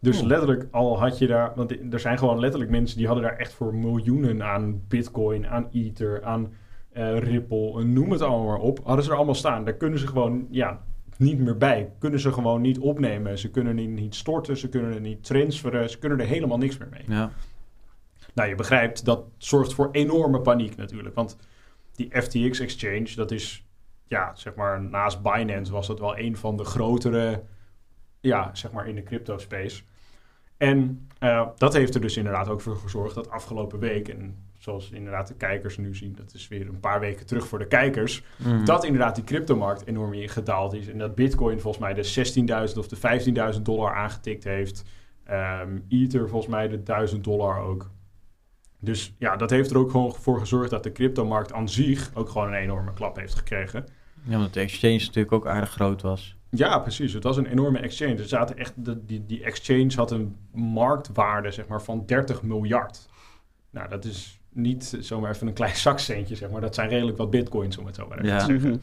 Dus 0.00 0.20
Oh. 0.20 0.26
letterlijk 0.26 0.66
al 0.70 0.98
had 0.98 1.18
je 1.18 1.26
daar, 1.26 1.52
want 1.56 1.92
er 1.92 2.00
zijn 2.00 2.18
gewoon 2.18 2.40
letterlijk 2.40 2.70
mensen 2.70 2.96
die 2.96 3.06
hadden 3.06 3.24
daar 3.24 3.36
echt 3.36 3.52
voor 3.52 3.74
miljoenen 3.74 4.42
aan 4.42 4.82
bitcoin, 4.88 5.46
aan 5.46 5.68
ether, 5.72 6.24
aan 6.24 6.52
eh, 6.92 7.18
Ripple, 7.18 7.84
noem 7.84 8.10
het 8.10 8.22
allemaal 8.22 8.46
maar 8.46 8.58
op. 8.58 8.80
Hadden 8.84 9.04
ze 9.04 9.10
er 9.10 9.16
allemaal 9.16 9.34
staan. 9.34 9.64
Daar 9.64 9.74
kunnen 9.74 9.98
ze 9.98 10.06
gewoon, 10.06 10.46
ja, 10.50 10.82
niet 11.16 11.38
meer 11.38 11.56
bij. 11.56 11.92
Kunnen 11.98 12.20
ze 12.20 12.32
gewoon 12.32 12.60
niet 12.60 12.78
opnemen. 12.78 13.38
Ze 13.38 13.50
kunnen 13.50 13.76
die 13.76 13.88
niet 13.88 14.14
storten, 14.14 14.56
ze 14.56 14.68
kunnen 14.68 14.92
het 14.92 15.02
niet 15.02 15.24
transferen, 15.24 15.90
ze 15.90 15.98
kunnen 15.98 16.20
er 16.20 16.26
helemaal 16.26 16.58
niks 16.58 16.78
meer 16.78 16.88
mee. 16.90 17.04
Ja. 17.06 17.30
Nou, 18.34 18.48
je 18.48 18.54
begrijpt, 18.54 19.04
dat 19.04 19.24
zorgt 19.38 19.74
voor 19.74 19.88
enorme 19.92 20.40
paniek 20.40 20.76
natuurlijk. 20.76 21.14
Want 21.14 21.36
die 21.92 22.22
FTX 22.22 22.60
Exchange, 22.60 23.14
dat 23.14 23.30
is, 23.30 23.66
ja, 24.06 24.34
zeg 24.34 24.54
maar, 24.54 24.82
naast 24.82 25.22
Binance 25.22 25.72
was 25.72 25.86
dat 25.86 26.00
wel 26.00 26.18
een 26.18 26.36
van 26.36 26.56
de 26.56 26.64
grotere, 26.64 27.42
ja, 28.20 28.50
zeg 28.52 28.72
maar, 28.72 28.88
in 28.88 28.94
de 28.94 29.02
crypto 29.02 29.38
space. 29.38 29.82
En 30.60 31.08
uh, 31.20 31.46
dat 31.56 31.72
heeft 31.72 31.94
er 31.94 32.00
dus 32.00 32.16
inderdaad 32.16 32.48
ook 32.48 32.60
voor 32.60 32.76
gezorgd 32.76 33.14
dat 33.14 33.30
afgelopen 33.30 33.78
week, 33.78 34.08
en 34.08 34.36
zoals 34.58 34.90
inderdaad 34.90 35.28
de 35.28 35.34
kijkers 35.34 35.76
nu 35.78 35.94
zien, 35.94 36.14
dat 36.16 36.34
is 36.34 36.48
weer 36.48 36.68
een 36.68 36.80
paar 36.80 37.00
weken 37.00 37.26
terug 37.26 37.46
voor 37.46 37.58
de 37.58 37.66
kijkers, 37.66 38.22
Mhm. 38.36 38.64
dat 38.64 38.84
inderdaad 38.84 39.14
die 39.14 39.24
cryptomarkt 39.24 39.86
enorm 39.86 40.12
in 40.12 40.28
gedaald 40.28 40.72
is. 40.74 40.88
En 40.88 40.98
dat 40.98 41.14
Bitcoin 41.14 41.60
volgens 41.60 41.82
mij 41.84 41.94
de 41.94 42.02
16.000 42.02 42.78
of 42.78 42.88
de 42.88 42.96
15.000 42.96 43.62
dollar 43.64 43.94
aangetikt 43.94 44.44
heeft. 44.44 44.84
Ehm, 45.24 45.78
Ether 45.88 46.28
volgens 46.28 46.50
mij 46.50 46.68
de 46.68 46.82
1000 46.82 47.24
dollar 47.24 47.60
ook. 47.60 47.90
Dus 48.80 49.14
ja, 49.18 49.36
dat 49.36 49.50
heeft 49.50 49.70
er 49.70 49.78
ook 49.78 49.90
gewoon 49.90 50.14
voor 50.14 50.38
gezorgd 50.38 50.70
dat 50.70 50.82
de 50.82 50.92
cryptomarkt 50.92 51.52
aan 51.52 51.68
zich 51.68 52.10
ook 52.14 52.28
gewoon 52.28 52.48
een 52.48 52.54
enorme 52.60 52.92
klap 52.92 53.16
heeft 53.16 53.34
gekregen. 53.34 53.86
Ja, 54.22 54.36
omdat 54.36 54.54
de 54.54 54.60
exchange 54.60 54.98
natuurlijk 54.98 55.32
ook 55.32 55.46
aardig 55.46 55.70
groot 55.70 56.02
was. 56.02 56.36
Ja, 56.50 56.78
precies. 56.78 57.12
Het 57.12 57.22
was 57.22 57.36
een 57.36 57.46
enorme 57.46 57.78
exchange. 57.78 58.14
Er 58.16 58.28
zaten 58.28 58.56
echt, 58.56 58.84
de, 58.84 59.04
die, 59.04 59.26
die 59.26 59.44
exchange 59.44 59.92
had 59.94 60.10
een 60.10 60.36
marktwaarde 60.52 61.50
zeg 61.50 61.66
maar, 61.68 61.82
van 61.82 62.06
30 62.06 62.42
miljard. 62.42 63.08
Nou, 63.70 63.88
dat 63.88 64.04
is 64.04 64.40
niet 64.52 64.96
zomaar 65.00 65.30
even 65.30 65.46
een 65.46 65.52
klein 65.52 65.76
zakcentje, 65.86 66.36
zeg 66.36 66.50
maar. 66.50 66.60
Dat 66.60 66.74
zijn 66.74 66.88
redelijk 66.88 67.16
wat 67.16 67.30
bitcoins, 67.30 67.78
om 67.78 67.86
het 67.86 67.94
zo 67.94 68.06
maar 68.08 68.18
even 68.18 68.30
Ja. 68.30 68.38
te 68.38 68.44
zeggen. 68.44 68.70
Mhm. 68.70 68.78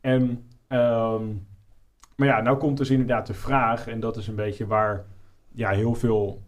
En, 0.00 0.44
ehm, 0.68 1.24
maar 2.16 2.28
ja, 2.28 2.40
nou 2.40 2.56
komt 2.56 2.76
dus 2.76 2.90
inderdaad 2.90 3.26
de 3.26 3.34
vraag, 3.34 3.86
en 3.86 4.00
dat 4.00 4.16
is 4.16 4.26
een 4.28 4.34
beetje 4.34 4.66
waar 4.66 5.04
ja, 5.52 5.70
heel 5.70 5.94
veel 5.94 6.42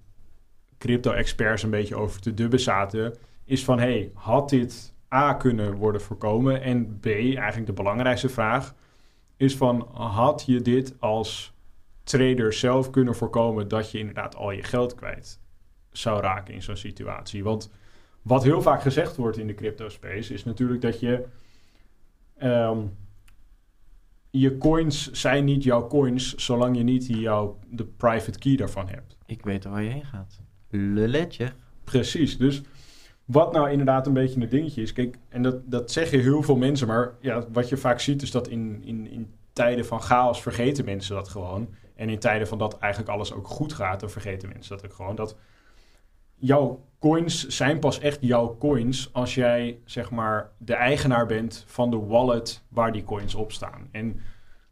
crypto-experts 0.79 1.63
een 1.63 1.71
beetje 1.71 1.97
over 1.97 2.21
te 2.21 2.35
dubben 2.35 2.61
zaten, 2.61 3.15
is 3.45 3.65
van, 3.65 3.79
hey, 3.79 4.11
had 4.15 4.49
dit 4.49 4.95
A 5.15 5.35
kunnen 5.35 5.75
worden 5.75 6.01
voorkomen? 6.01 6.63
En 6.63 6.99
B, 7.01 7.07
eigenlijk 7.07 7.67
de 7.67 7.73
belangrijkste 7.73 8.29
vraag, 8.29 8.75
is 9.43 9.57
van, 9.57 9.89
had 9.93 10.45
je 10.47 10.61
dit 10.61 10.95
als 10.99 11.53
trader 12.03 12.53
zelf 12.53 12.91
kunnen 12.91 13.15
voorkomen 13.15 13.69
dat 13.69 13.91
je 13.91 13.99
inderdaad 13.99 14.37
al 14.37 14.51
je 14.51 14.63
geld 14.63 14.95
kwijt 14.95 15.41
zou 15.91 16.21
raken 16.21 16.55
in 16.55 16.63
zo'n 16.63 16.77
situatie? 16.77 17.45
Want 17.45 17.71
wat 18.23 18.43
heel 18.43 18.63
vaak 18.63 18.83
gezegd 18.83 19.17
wordt 19.17 19.39
in 19.39 19.47
de 19.47 19.55
crypto-space 19.55 20.35
is 20.35 20.45
natuurlijk 20.45 20.81
dat 20.81 21.01
je... 21.01 21.25
ehm, 22.37 22.79
je 24.31 24.59
coins 24.59 25.11
zijn 25.11 25.45
niet 25.45 25.63
jouw 25.65 25.87
coins 25.87 26.35
zolang 26.35 26.77
je 26.77 26.83
niet 26.83 27.07
jouw, 27.07 27.59
de 27.71 27.85
private 27.85 28.39
key 28.39 28.57
daarvan 28.57 28.89
hebt. 28.89 29.17
Ik 29.27 29.43
weet 29.45 29.65
waar 29.65 29.83
je 29.83 29.91
heen 29.91 30.05
gaat. 30.05 30.41
Luletje. 30.69 31.53
Precies, 31.85 32.39
dus 32.39 32.63
wat 33.25 33.53
nou 33.53 33.71
inderdaad 33.71 34.07
een 34.07 34.13
beetje 34.13 34.41
een 34.41 34.49
dingetje 34.49 34.83
is, 34.83 34.93
kijk, 34.93 35.19
en 35.29 35.43
dat, 35.43 35.71
dat 35.71 35.91
zeggen 35.91 36.21
heel 36.21 36.43
veel 36.43 36.57
mensen, 36.57 36.87
maar 36.87 37.13
ja, 37.21 37.45
wat 37.53 37.69
je 37.69 37.77
vaak 37.77 38.01
ziet 38.01 38.23
is 38.23 38.31
dat 38.31 38.49
in, 38.49 38.83
in, 38.85 39.11
in 39.11 39.35
tijden 39.53 39.87
van 39.87 40.01
chaos 40.01 40.43
vergeten 40.43 40.85
mensen 40.85 41.15
dat 41.15 41.29
gewoon. 41.29 41.69
En 41.95 42.09
in 42.09 42.19
tijden 42.19 42.49
van 42.49 42.59
dat 42.59 42.79
eigenlijk 42.79 43.13
alles 43.13 43.33
ook 43.33 43.47
goed 43.47 43.73
gaat, 43.73 44.01
dan 44.01 44.11
vergeten 44.11 44.49
mensen 44.49 44.77
dat 44.77 44.85
ook 44.85 44.93
gewoon. 44.93 45.17
Dat 45.17 45.37
jouw 46.35 46.85
coins 46.99 47.47
zijn 47.47 47.79
pas 47.79 47.99
echt 47.99 48.19
jouw 48.21 48.57
coins 48.59 49.13
als 49.13 49.35
jij 49.35 49.79
zeg 49.85 50.11
maar 50.11 50.51
de 50.59 50.75
eigenaar 50.75 51.27
bent 51.27 51.65
van 51.67 51.91
de 51.91 51.99
wallet 51.99 52.65
waar 52.69 52.93
die 52.93 53.05
coins 53.05 53.35
op 53.35 53.53
staan. 53.53 53.89
En 53.91 54.21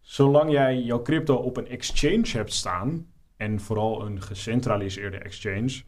zolang 0.00 0.50
jij 0.50 0.80
jouw 0.80 1.02
crypto 1.02 1.35
op 1.35 1.57
een 1.57 1.69
exchange 1.69 2.28
hebt 2.28 2.52
staan, 2.52 3.07
en 3.37 3.61
vooral 3.61 4.07
een 4.07 4.23
gecentraliseerde 4.23 5.19
exchange, 5.19 5.83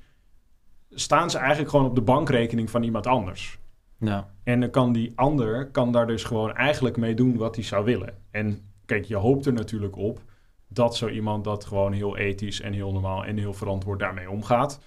staan 0.95 1.31
ze 1.31 1.39
eigenlijk 1.39 1.71
gewoon 1.71 1.87
op 1.87 1.95
de 1.95 2.01
bankrekening 2.01 2.71
van 2.71 2.83
iemand 2.83 3.07
anders. 3.07 3.59
Ja. 3.99 4.29
En 4.45 4.61
dan 4.61 4.71
kan 4.71 4.93
die 4.93 5.13
ander 5.15 5.67
kan 5.67 5.93
daar 5.93 6.07
dus 6.07 6.25
gewoon 6.25 6.55
eigenlijk 6.55 6.97
mee 6.97 7.15
doen 7.15 7.37
wat 7.37 7.55
hij 7.55 7.65
zou 7.65 7.85
willen. 7.85 8.15
En 8.31 8.61
kijk, 8.87 9.05
je 9.05 9.17
hoopt 9.17 9.47
er 9.47 9.53
natuurlijk 9.53 9.97
op 9.97 10.21
dat 10.69 10.97
zo 10.97 11.09
iemand 11.09 11.45
dat 11.45 11.65
gewoon 11.65 11.93
heel 11.93 12.17
ethisch 12.17 12.61
en 12.61 12.73
heel 12.73 12.93
normaal 12.93 13.25
en 13.25 13.37
heel 13.37 13.55
verantwoord 13.55 13.99
daarmee 13.99 14.31
omgaat. 14.31 14.81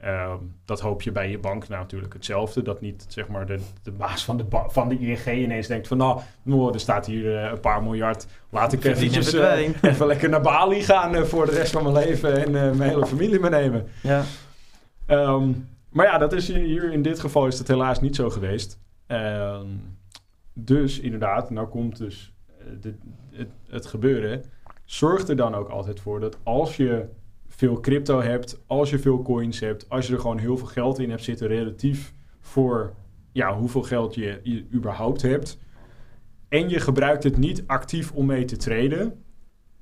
Ehm, 0.00 0.36
dat 0.64 0.80
hoop 0.80 1.02
je 1.02 1.12
bij 1.12 1.30
je 1.30 1.38
bank 1.38 1.68
nou 1.68 1.80
natuurlijk 1.80 2.12
hetzelfde. 2.12 2.62
Dat 2.62 2.80
niet 2.80 3.04
zeg 3.08 3.28
maar 3.28 3.46
de, 3.46 3.58
de 3.82 3.90
baas 3.90 4.24
van 4.24 4.36
de, 4.36 4.44
van 4.66 4.88
de 4.88 4.98
ING 4.98 5.26
ineens 5.26 5.66
denkt 5.66 5.88
van 5.88 5.96
nou, 5.96 6.20
nou, 6.42 6.72
er 6.72 6.80
staat 6.80 7.06
hier 7.06 7.36
eh, 7.36 7.50
een 7.50 7.60
paar 7.60 7.82
miljard. 7.82 8.26
Laat 8.50 8.72
ik 8.72 8.84
eventjes, 8.84 9.32
even 9.32 10.06
lekker 10.06 10.28
naar 10.28 10.40
Bali 10.40 10.82
gaan 10.82 11.14
eh, 11.14 11.22
voor 11.22 11.46
de 11.46 11.52
rest 11.52 11.72
van 11.72 11.82
mijn 11.82 12.06
leven 12.06 12.44
en 12.44 12.50
mijn 12.50 12.90
hele 12.90 13.06
familie 13.06 13.40
meenemen. 13.40 13.88
Ja. 14.02 14.22
Ehm, 15.06 15.52
maar 15.90 16.06
ja, 16.06 16.18
dat 16.18 16.32
is 16.32 16.48
hier, 16.48 16.92
in 16.92 17.02
dit 17.02 17.20
geval 17.20 17.46
is 17.46 17.58
dat 17.58 17.68
helaas 17.68 18.00
niet 18.00 18.16
zo 18.16 18.30
geweest. 18.30 18.78
Ehm, 19.06 19.66
dus 20.52 21.00
inderdaad, 21.00 21.50
nou 21.50 21.68
komt 21.68 21.98
dus 21.98 22.34
eh, 22.58 22.92
het, 23.30 23.50
het 23.68 23.86
gebeuren. 23.86 24.44
Zorg 24.84 25.28
er 25.28 25.36
dan 25.36 25.54
ook 25.54 25.68
altijd 25.68 26.00
voor 26.00 26.20
dat 26.20 26.38
als 26.42 26.76
je 26.76 27.08
veel 27.48 27.80
crypto 27.80 28.20
hebt, 28.20 28.62
als 28.66 28.90
je 28.90 28.98
veel 28.98 29.22
coins 29.22 29.60
hebt, 29.60 29.88
als 29.88 30.06
je 30.06 30.12
er 30.12 30.20
gewoon 30.20 30.38
heel 30.38 30.56
veel 30.56 30.66
geld 30.66 30.98
in 30.98 31.10
hebt 31.10 31.24
zitten 31.24 31.46
relatief 31.46 32.14
voor 32.40 32.94
ja, 33.32 33.56
hoeveel 33.56 33.82
geld 33.82 34.14
je, 34.14 34.40
je 34.42 34.66
überhaupt 34.72 35.22
hebt. 35.22 35.58
En 36.48 36.68
je 36.68 36.80
gebruikt 36.80 37.24
het 37.24 37.36
niet 37.36 37.62
actief 37.66 38.12
om 38.12 38.26
mee 38.26 38.44
te 38.44 38.56
traden. 38.56 39.22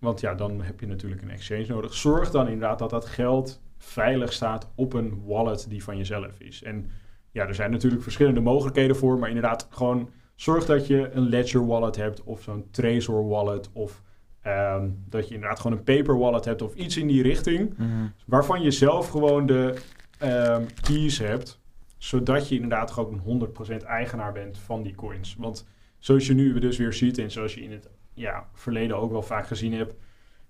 Want 0.01 0.21
ja, 0.21 0.35
dan 0.35 0.63
heb 0.63 0.81
je 0.81 0.87
natuurlijk 0.87 1.23
een 1.23 1.31
exchange 1.31 1.67
nodig. 1.69 1.95
Zorg 1.95 2.31
dan 2.31 2.45
inderdaad 2.49 2.79
dat 2.79 2.91
dat 2.91 3.07
geld 3.07 3.61
veilig 3.79 4.33
staat 4.33 4.69
op 4.75 4.93
een 4.93 5.23
wallet 5.27 5.67
die 5.69 5.85
van 5.85 5.97
jezelf 5.97 6.41
is. 6.41 6.63
En 6.63 6.91
ja, 7.31 7.47
er 7.47 7.55
zijn 7.55 7.71
natuurlijk 7.71 8.03
verschillende 8.03 8.41
mogelijkheden 8.41 8.97
voor, 8.97 9.19
maar 9.19 9.29
inderdaad 9.29 9.67
gewoon 9.71 10.11
zorg 10.35 10.67
dat 10.67 10.87
je 10.87 11.11
een 11.13 11.29
Ledger 11.29 11.67
wallet 11.67 11.97
hebt 11.97 12.23
of 12.25 12.43
zo'n 12.43 12.67
Trezor 12.71 13.29
wallet 13.29 13.71
of 13.73 14.03
ehm, 14.43 14.89
dat 15.09 15.29
je 15.29 15.35
inderdaad 15.35 15.61
gewoon 15.61 15.77
een 15.79 15.85
paper 15.85 16.19
wallet 16.19 16.45
hebt 16.45 16.63
of 16.63 16.75
iets 16.75 16.97
in 16.97 17.07
die 17.07 17.23
richting, 17.23 17.75
Mhm. 17.79 17.89
waarvan 18.27 18.63
je 18.63 18.71
zelf 18.71 19.09
gewoon 19.09 19.47
de 19.47 19.75
ehm, 20.19 20.65
keys 20.83 21.19
hebt, 21.19 21.61
zodat 21.99 22.49
je 22.49 22.55
inderdaad 22.55 22.91
gewoon 22.91 23.13
een 23.13 23.19
100% 23.21 23.83
eigenaar 23.85 24.33
bent 24.33 24.59
van 24.59 24.83
die 24.83 24.95
coins. 24.95 25.37
Want 25.39 25.67
zoals 25.99 26.27
je 26.27 26.35
nu 26.35 26.59
dus 26.59 26.77
weer 26.79 26.93
ziet 26.93 27.19
en 27.19 27.31
zoals 27.31 27.55
je 27.55 27.61
in 27.63 27.73
het 27.73 27.89
ja, 28.21 28.47
verleden 28.53 28.97
ook 28.97 29.11
wel 29.11 29.23
vaak 29.23 29.47
gezien 29.47 29.73
hebt, 29.73 29.95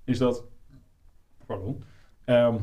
is 0.04 0.18
dat, 0.18 0.44
pardon, 1.46 1.84
ehm, 2.24 2.58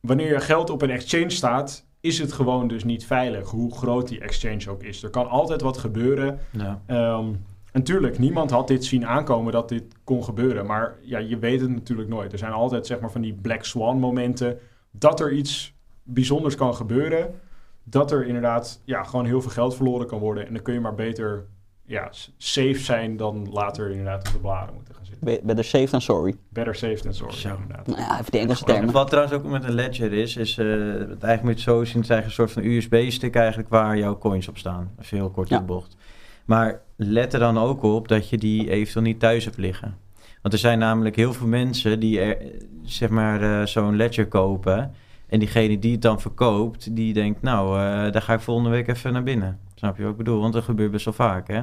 wanneer 0.00 0.32
je 0.32 0.40
geld 0.40 0.70
op 0.70 0.82
een 0.82 0.90
exchange 0.90 1.30
staat, 1.30 1.86
is 2.00 2.18
het 2.18 2.32
gewoon 2.32 2.68
dus 2.68 2.84
niet 2.84 3.06
veilig, 3.06 3.50
hoe 3.50 3.74
groot 3.74 4.08
die 4.08 4.20
exchange 4.20 4.70
ook 4.70 4.82
is. 4.82 5.02
Er 5.02 5.10
kan 5.10 5.28
altijd 5.28 5.60
wat 5.60 5.78
gebeuren. 5.78 6.38
Ja. 6.50 6.82
Ehm 6.86 7.28
natuurlijk, 7.72 8.18
niemand 8.18 8.50
had 8.50 8.68
dit 8.68 8.84
zien 8.84 9.06
aankomen 9.06 9.52
dat 9.52 9.68
dit 9.68 9.84
kon 10.04 10.24
gebeuren. 10.24 10.66
Maar 10.66 10.96
ja, 11.00 11.18
je 11.18 11.38
weet 11.38 11.60
het 11.60 11.70
natuurlijk 11.70 12.08
nooit. 12.08 12.32
Er 12.32 12.38
zijn 12.38 12.52
altijd 12.52 12.86
zeg 12.86 13.00
maar 13.00 13.10
van 13.10 13.20
die 13.20 13.34
black 13.34 13.64
swan 13.64 13.98
momenten 13.98 14.58
dat 14.90 15.20
er 15.20 15.32
iets 15.32 15.74
bijzonders 16.02 16.54
kan 16.54 16.74
gebeuren. 16.74 17.40
Dat 17.84 18.12
er 18.12 18.26
inderdaad 18.26 18.80
ja, 18.84 19.02
gewoon 19.02 19.24
heel 19.24 19.40
veel 19.40 19.50
geld 19.50 19.76
verloren 19.76 20.06
kan 20.06 20.18
worden. 20.18 20.46
En 20.46 20.52
dan 20.54 20.62
kun 20.62 20.74
je 20.74 20.80
maar 20.80 20.94
beter 20.94 21.46
ja, 21.92 22.10
safe 22.36 22.78
zijn 22.78 23.16
dan 23.16 23.48
later 23.50 23.90
inderdaad 23.90 24.26
op 24.26 24.32
de 24.32 24.38
bladen 24.38 24.74
moeten 24.74 24.94
gaan 24.94 25.04
zitten. 25.04 25.24
Be- 25.24 25.40
Better 25.44 25.64
safe 25.64 25.84
than 25.86 26.00
sorry. 26.00 26.34
Better 26.48 26.74
safe 26.74 27.00
than 27.02 27.14
sorry, 27.14 27.34
Zo. 27.34 27.54
inderdaad. 27.60 27.86
Nou 27.86 28.00
ja, 28.00 28.18
even 28.20 28.32
de 28.32 28.38
Engelse 28.38 28.64
En 28.66 28.74
termen. 28.74 28.92
wat 28.92 29.08
trouwens 29.08 29.34
ook 29.36 29.44
met 29.44 29.64
een 29.64 29.74
ledger 29.74 30.12
is, 30.12 30.36
is 30.36 30.58
eh, 30.58 30.66
het 30.66 31.08
eigenlijk 31.08 31.42
moet 31.42 31.50
je 31.62 31.70
het 31.70 31.78
zo 31.78 31.84
zien, 31.84 32.00
het 32.02 32.10
is 32.10 32.24
een 32.24 32.30
soort 32.30 32.52
van 32.52 32.64
USB-stick 32.64 33.34
eigenlijk 33.36 33.68
waar 33.68 33.96
jouw 33.98 34.18
coins 34.18 34.48
op 34.48 34.58
staan. 34.58 34.90
Als 34.98 35.10
je 35.10 35.16
heel 35.16 35.30
kort 35.30 35.48
Ja. 35.48 35.54
in 35.54 35.60
de 35.60 35.72
bocht. 35.72 35.96
Maar 36.44 36.80
let 36.96 37.32
er 37.32 37.38
dan 37.40 37.58
ook 37.58 37.82
op 37.82 38.08
dat 38.08 38.28
je 38.28 38.38
die 38.38 38.70
eventueel 38.70 39.04
niet 39.04 39.20
thuis 39.20 39.44
hebt 39.44 39.56
liggen. 39.56 39.96
Want 40.42 40.54
er 40.54 40.60
zijn 40.60 40.78
namelijk 40.78 41.16
heel 41.16 41.32
veel 41.32 41.46
mensen 41.46 42.00
die 42.00 42.20
er, 42.20 42.36
zeg 42.82 43.08
maar 43.08 43.42
eh, 43.42 43.66
zo'n 43.66 43.96
ledger 43.96 44.26
kopen. 44.28 44.94
En 45.28 45.38
diegene 45.38 45.78
die 45.78 45.92
het 45.92 46.02
dan 46.02 46.20
verkoopt, 46.20 46.96
die 46.96 47.12
denkt, 47.12 47.42
nou, 47.42 47.68
eh, 47.78 48.12
daar 48.12 48.22
ga 48.22 48.34
ik 48.34 48.40
volgende 48.40 48.70
week 48.70 48.88
even 48.88 49.12
naar 49.12 49.22
binnen. 49.22 49.58
Snap 49.74 49.96
je 49.96 50.02
wat 50.02 50.10
ik 50.12 50.16
bedoel? 50.18 50.40
Want 50.40 50.52
dat 50.52 50.64
gebeurt 50.64 50.90
best 50.90 51.04
wel 51.04 51.14
vaak, 51.14 51.48
hè? 51.48 51.60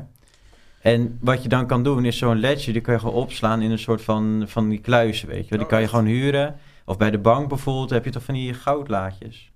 En 0.81 1.17
wat 1.21 1.43
je 1.43 1.49
dan 1.49 1.65
kan 1.67 1.83
doen, 1.83 2.05
is 2.05 2.17
zo'n 2.17 2.39
ledger, 2.39 2.73
die 2.73 2.81
kan 2.81 2.93
je 2.93 2.99
gewoon 2.99 3.15
opslaan 3.15 3.61
in 3.61 3.71
een 3.71 3.79
soort 3.79 4.01
van, 4.01 4.43
van 4.47 4.69
die 4.69 4.79
kluizen, 4.79 5.27
weet 5.27 5.43
je 5.43 5.49
wel. 5.49 5.57
Die 5.57 5.67
Oh, 5.67 5.71
kan 5.73 5.81
je 5.81 5.87
gewoon 5.87 6.05
huren. 6.05 6.55
Of 6.85 6.97
bij 6.97 7.11
de 7.11 7.17
bank 7.19 7.49
bijvoorbeeld 7.49 7.89
heb 7.89 8.05
je 8.05 8.11
toch 8.11 8.23
van 8.23 8.33
die 8.33 8.53
goudlaadjes. 8.53 9.51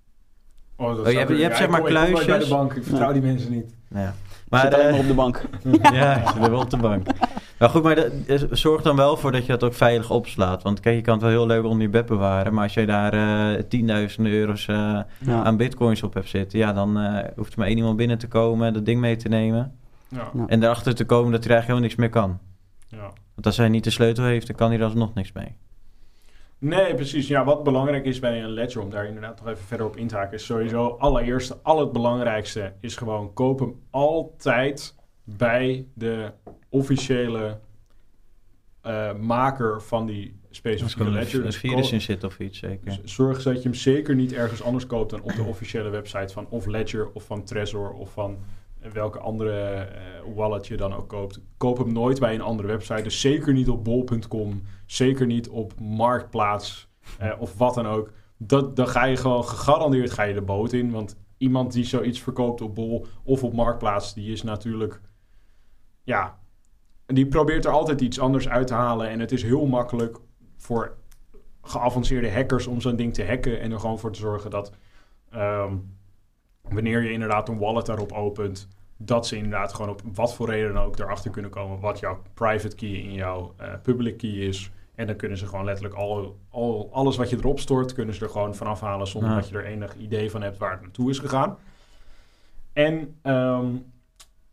Oh, 0.77 0.95
dat 0.95 1.11
je 1.11 1.17
hebt- 1.17 1.29
je 1.29 1.35
hebt 1.35 1.51
ja, 1.51 1.55
zeg 1.57 1.65
ik 1.65 1.69
maar 1.71 1.79
kom- 1.79 1.89
ik 1.89 1.93
bij 1.95 2.11
kluisjes. 2.11 2.43
de 2.49 2.55
bank. 2.55 2.73
Ik 2.73 2.83
vertrouw 2.83 3.11
die 3.13 3.21
mensen 3.21 3.51
niet. 3.51 3.75
Nou 3.89 4.05
ja. 4.05 4.13
Maar, 4.49 4.61
Zit 4.61 4.73
alleen 4.73 4.85
eh, 4.85 4.91
maar 4.91 4.99
op 5.01 5.07
de 5.07 5.13
bank. 5.13 5.41
ja, 5.93 6.15
ik 6.21 6.27
zit 6.27 6.43
er 6.43 6.49
wel 6.51 6.59
op 6.61 6.69
de 6.69 6.77
bank. 6.77 7.07
Maar 7.59 7.69
goed, 7.69 7.83
maar 7.83 7.95
de- 7.95 8.11
eh, 8.27 8.41
zorg 8.51 8.81
dan 8.81 8.95
wel 8.95 9.17
voor 9.17 9.31
dat 9.31 9.41
je 9.45 9.51
dat 9.51 9.63
ook 9.63 9.73
veilig 9.73 10.09
opslaat. 10.11 10.63
Want 10.63 10.79
kijk, 10.79 10.95
je 10.95 11.01
kan 11.01 11.13
het 11.13 11.21
wel 11.23 11.31
heel 11.31 11.45
leuk 11.47 11.63
onder 11.63 11.81
je 11.81 11.89
bed 11.89 12.05
bewaren. 12.05 12.53
Maar 12.53 12.63
als 12.63 12.73
je 12.73 12.85
daar 12.85 13.13
eh 13.13 13.63
tienduizenden 13.69 14.31
euro's 14.31 14.67
eh, 14.67 14.75
Ja. 15.19 15.43
aan 15.43 15.57
bitcoins 15.57 16.03
op 16.03 16.13
hebt 16.13 16.29
zitten... 16.29 16.59
ja, 16.59 16.73
dan 16.73 16.99
eh, 16.99 17.23
hoeft 17.35 17.53
er 17.53 17.59
maar 17.59 17.67
één 17.67 17.77
iemand 17.77 17.97
binnen 17.97 18.17
te 18.17 18.27
komen, 18.27 18.73
dat 18.73 18.85
ding 18.85 18.99
mee 18.99 19.15
te 19.15 19.27
nemen... 19.29 19.77
Ja, 20.13 20.31
Ja. 20.33 20.45
en 20.47 20.63
erachter 20.63 20.95
te 20.95 21.05
komen 21.05 21.31
dat 21.31 21.43
hij 21.43 21.53
eigenlijk 21.53 21.67
helemaal 21.67 21.81
niks 21.81 21.95
meer 21.95 22.09
kan. 22.09 22.39
ja. 22.87 23.13
Want 23.33 23.45
als 23.45 23.57
hij 23.57 23.69
niet 23.69 23.83
de 23.83 23.89
sleutel 23.89 24.23
heeft, 24.23 24.47
dan 24.47 24.55
kan 24.55 24.69
hij 24.69 24.77
er 24.79 24.83
alsnog 24.85 25.13
niks 25.13 25.31
mee. 25.31 25.55
Nee, 26.57 26.95
precies. 26.95 27.27
Ja, 27.27 27.43
wat 27.43 27.63
belangrijk 27.63 28.05
is 28.05 28.19
bij 28.19 28.43
een 28.43 28.49
ledger, 28.49 28.81
om 28.81 28.89
daar 28.89 29.05
inderdaad 29.05 29.39
nog 29.39 29.47
even 29.49 29.63
verder 29.65 29.85
op 29.85 29.97
in 29.97 30.07
te 30.07 30.15
haken, 30.15 30.33
is 30.33 30.45
sowieso 30.45 30.87
allereerste, 30.87 31.57
al 31.63 31.79
het 31.79 31.91
belangrijkste 31.91 32.73
is 32.79 32.95
gewoon 32.95 33.33
koop 33.33 33.59
hem 33.59 33.75
altijd 33.89 34.95
bij 35.23 35.85
de 35.93 36.31
officiële 36.69 37.59
eh, 38.81 39.13
maker 39.15 39.81
van 39.81 40.05
die 40.05 40.39
Als 40.47 40.57
specifieke 40.57 41.03
er 41.03 41.09
ledger. 41.11 41.39
een 41.39 41.45
Dus 41.45 41.57
virus 41.57 41.87
ko- 41.89 41.93
in 41.95 42.01
zit 42.01 42.23
of 42.23 42.39
iets, 42.39 42.59
zeker. 42.59 42.85
dus 42.85 43.13
zorg 43.15 43.43
dat 43.43 43.55
je 43.57 43.63
hem 43.63 43.73
zeker 43.73 44.15
niet 44.15 44.33
ergens 44.33 44.63
anders 44.63 44.85
koopt 44.87 45.09
dan 45.09 45.21
op 45.21 45.33
de 45.35 45.43
officiële 45.43 45.89
website 45.89 46.33
van 46.33 46.47
of 46.49 46.65
Ledger 46.65 47.11
of 47.13 47.23
van 47.25 47.43
Trezor 47.43 47.91
of 47.93 48.11
van 48.11 48.37
welke 48.93 49.19
andere 49.19 49.73
eh, 49.73 50.35
wallet 50.35 50.67
je 50.67 50.77
dan 50.77 50.93
ook 50.93 51.09
koopt. 51.09 51.41
Koop 51.57 51.77
hem 51.77 51.93
nooit 51.93 52.19
bij 52.19 52.33
een 52.33 52.41
andere 52.41 52.67
website. 52.67 53.01
Dus 53.01 53.21
zeker 53.21 53.53
niet 53.53 53.69
op 53.69 53.83
bol.com, 53.83 54.61
zeker 54.85 55.25
niet 55.25 55.49
op 55.49 55.79
Marktplaats 55.79 56.87
eh, 57.17 57.31
of 57.39 57.57
wat 57.57 57.73
dan 57.73 57.87
ook. 57.87 58.11
Dat, 58.37 58.75
dan 58.75 58.87
ga 58.87 59.03
je 59.03 59.15
gewoon 59.15 59.45
gegarandeerd 59.45 60.11
ga 60.11 60.23
je 60.23 60.33
de 60.33 60.41
boot 60.41 60.73
in. 60.73 60.91
Want 60.91 61.17
iemand 61.37 61.71
die 61.71 61.83
zoiets 61.83 62.21
verkoopt 62.21 62.61
op 62.61 62.75
bol 62.75 63.05
of 63.23 63.43
op 63.43 63.53
Marktplaats, 63.53 64.13
die 64.13 64.31
is 64.31 64.43
natuurlijk... 64.43 65.01
Ja, 66.03 66.39
die 67.05 67.27
probeert 67.27 67.65
er 67.65 67.71
altijd 67.71 68.01
iets 68.01 68.19
anders 68.19 68.49
uit 68.49 68.67
te 68.67 68.73
halen. 68.73 69.09
En 69.09 69.19
het 69.19 69.31
is 69.31 69.43
heel 69.43 69.65
makkelijk 69.65 70.17
voor 70.57 70.97
geavanceerde 71.61 72.31
hackers 72.31 72.67
om 72.67 72.81
zo'n 72.81 72.95
ding 72.95 73.13
te 73.13 73.25
hacken 73.25 73.59
en 73.59 73.71
er 73.71 73.79
gewoon 73.79 73.99
voor 73.99 74.11
te 74.11 74.19
zorgen 74.19 74.49
dat 74.49 74.71
ehm, 75.29 75.75
wanneer 76.69 77.03
je 77.03 77.11
inderdaad 77.11 77.49
een 77.49 77.57
wallet 77.57 77.85
daarop 77.85 78.11
opent, 78.11 78.67
dat 78.97 79.27
ze 79.27 79.35
inderdaad 79.35 79.73
gewoon 79.73 79.91
op 79.91 80.01
wat 80.13 80.35
voor 80.35 80.49
reden 80.49 80.73
dan 80.73 80.83
ook 80.83 80.99
erachter 80.99 81.31
kunnen 81.31 81.51
komen 81.51 81.79
wat 81.79 81.99
jouw 81.99 82.21
private 82.33 82.75
key 82.75 82.89
in 82.89 83.13
jouw 83.13 83.53
eh, 83.57 83.73
public 83.83 84.17
key 84.17 84.29
is. 84.29 84.71
En 84.95 85.07
dan 85.07 85.15
kunnen 85.15 85.37
ze 85.37 85.47
gewoon 85.47 85.65
letterlijk 85.65 85.95
al, 85.95 86.37
al, 86.49 86.89
alles 86.91 87.17
wat 87.17 87.29
je 87.29 87.37
erop 87.37 87.59
stort, 87.59 87.93
kunnen 87.93 88.15
ze 88.15 88.23
er 88.23 88.29
gewoon 88.29 88.55
vanaf 88.55 88.79
halen 88.81 89.07
zonder 89.07 89.29
Ja. 89.29 89.35
dat 89.35 89.49
je 89.49 89.57
er 89.57 89.65
enig 89.65 89.95
idee 89.95 90.31
van 90.31 90.41
hebt 90.41 90.57
waar 90.57 90.71
het 90.71 90.81
naartoe 90.81 91.09
is 91.09 91.19
gegaan. 91.19 91.57
En 92.73 93.15
ehm, 93.21 93.67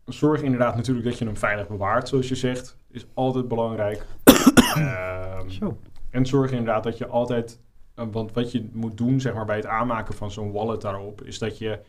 zorg 0.05 0.41
inderdaad 0.41 0.75
natuurlijk 0.75 1.05
dat 1.07 1.17
je 1.17 1.25
hem 1.25 1.37
veilig 1.37 1.67
bewaart, 1.67 2.07
zoals 2.07 2.27
je 2.29 2.35
zegt. 2.35 2.77
Is 2.91 3.05
altijd 3.13 3.47
belangrijk. 3.47 4.05
Zo. 5.59 5.77
en 6.09 6.25
zorg 6.25 6.51
inderdaad 6.51 6.83
dat 6.83 6.97
je 6.97 7.07
altijd... 7.07 7.59
eh, 7.95 8.05
Want 8.11 8.33
wat 8.33 8.51
je 8.51 8.69
moet 8.73 8.97
doen 8.97 9.19
zeg 9.19 9.33
maar, 9.33 9.45
bij 9.45 9.55
het 9.55 9.65
aanmaken 9.65 10.13
van 10.13 10.31
zo'n 10.31 10.51
wallet 10.51 10.81
daarop... 10.81 11.21
is 11.23 11.39
dat 11.39 11.57
je 11.57 11.79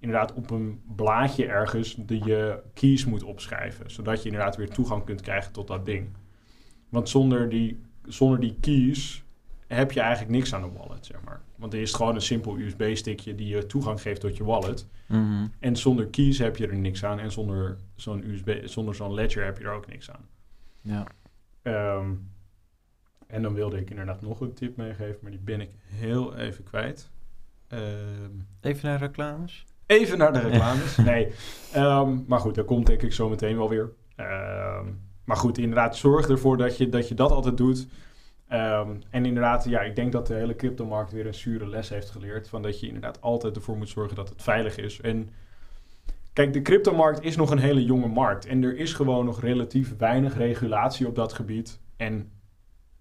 inderdaad 0.00 0.32
op 0.32 0.50
een 0.50 0.80
blaadje 0.96 1.46
ergens 1.46 1.94
de 1.94 2.18
je 2.24 2.62
keys 2.74 3.04
moet 3.04 3.22
opschrijven. 3.22 3.90
Zodat 3.90 4.22
je 4.22 4.28
inderdaad 4.28 4.56
weer 4.56 4.68
toegang 4.68 5.04
kunt 5.04 5.20
krijgen 5.20 5.52
tot 5.52 5.66
dat 5.66 5.84
ding. 5.86 6.08
Want 6.88 7.08
zonder 7.08 7.48
die, 7.48 7.80
zonder 8.04 8.40
die 8.40 8.56
keys 8.60 9.24
heb 9.66 9.92
je 9.92 10.00
eigenlijk 10.00 10.30
niks 10.30 10.54
aan 10.54 10.62
de 10.62 10.70
wallet, 10.78 11.06
zeg 11.06 11.22
maar. 11.24 11.40
Want 11.56 11.72
er 11.74 11.80
is 11.80 11.92
gewoon 11.92 12.14
een 12.14 12.20
simpel 12.20 12.58
USB-stickje 12.58 13.34
die 13.34 13.46
je 13.46 13.66
toegang 13.66 14.00
geeft 14.00 14.20
tot 14.20 14.36
je 14.36 14.44
wallet. 14.44 14.86
Mhm. 15.08 15.46
En 15.58 15.76
zonder 15.76 16.06
keys 16.06 16.38
heb 16.38 16.56
je 16.56 16.66
er 16.66 16.76
niks 16.76 17.04
aan. 17.04 17.18
En 17.18 17.32
zonder 17.32 17.76
zo'n 17.94 18.30
USB, 18.30 18.60
zonder 18.64 18.94
zo'n 18.94 19.14
ledger 19.14 19.44
heb 19.44 19.58
je 19.58 19.64
er 19.64 19.72
ook 19.72 19.86
niks 19.86 20.10
aan. 20.10 20.28
Ja. 20.80 21.06
Ehm, 21.62 22.10
en 23.26 23.42
dan 23.42 23.54
wilde 23.54 23.78
ik 23.78 23.90
inderdaad 23.90 24.20
nog 24.20 24.40
een 24.40 24.52
tip 24.54 24.76
meegeven, 24.76 25.18
maar 25.22 25.30
die 25.30 25.40
ben 25.40 25.60
ik 25.60 25.70
heel 25.84 26.36
even 26.36 26.64
kwijt. 26.64 27.10
Ehm, 27.68 28.30
Even 28.60 28.88
naar 28.88 28.98
reclames. 28.98 29.64
Even 29.90 30.18
naar 30.18 30.32
de 30.32 30.40
reclames. 30.40 30.96
nee, 31.10 31.32
Ehm, 31.72 32.18
maar 32.26 32.40
goed, 32.40 32.54
dat 32.54 32.66
komt 32.66 32.86
denk 32.86 33.02
ik 33.02 33.12
zo 33.12 33.28
meteen 33.28 33.56
wel 33.56 33.68
weer. 33.68 33.92
Ehm, 34.16 34.86
maar 35.24 35.36
goed, 35.36 35.58
inderdaad, 35.58 35.96
zorg 35.96 36.28
ervoor 36.28 36.56
dat 36.56 36.76
je 36.76 36.88
dat, 36.88 37.08
je 37.08 37.14
dat 37.14 37.30
altijd 37.30 37.56
doet. 37.56 37.86
Ehm, 38.48 38.90
en 39.10 39.24
inderdaad, 39.26 39.64
ja, 39.64 39.80
ik 39.80 39.96
denk 39.96 40.12
dat 40.12 40.26
de 40.26 40.34
hele 40.34 40.56
cryptomarkt 40.56 41.12
weer 41.12 41.26
een 41.26 41.34
zure 41.34 41.68
les 41.68 41.88
heeft 41.88 42.10
geleerd. 42.10 42.48
Van 42.48 42.62
dat 42.62 42.80
je 42.80 42.86
inderdaad 42.86 43.20
altijd 43.20 43.56
ervoor 43.56 43.76
moet 43.76 43.88
zorgen 43.88 44.16
dat 44.16 44.28
het 44.28 44.42
veilig 44.42 44.76
is. 44.76 45.00
En 45.00 45.30
kijk, 46.32 46.52
de 46.52 46.62
cryptomarkt 46.62 47.22
is 47.22 47.36
nog 47.36 47.50
een 47.50 47.58
hele 47.58 47.84
jonge 47.84 48.08
markt. 48.08 48.46
En 48.46 48.62
er 48.62 48.76
is 48.76 48.92
gewoon 48.92 49.24
nog 49.24 49.40
relatief 49.40 49.96
weinig 49.98 50.36
regulatie 50.36 51.06
op 51.06 51.14
dat 51.14 51.32
gebied. 51.32 51.80
En 51.96 52.30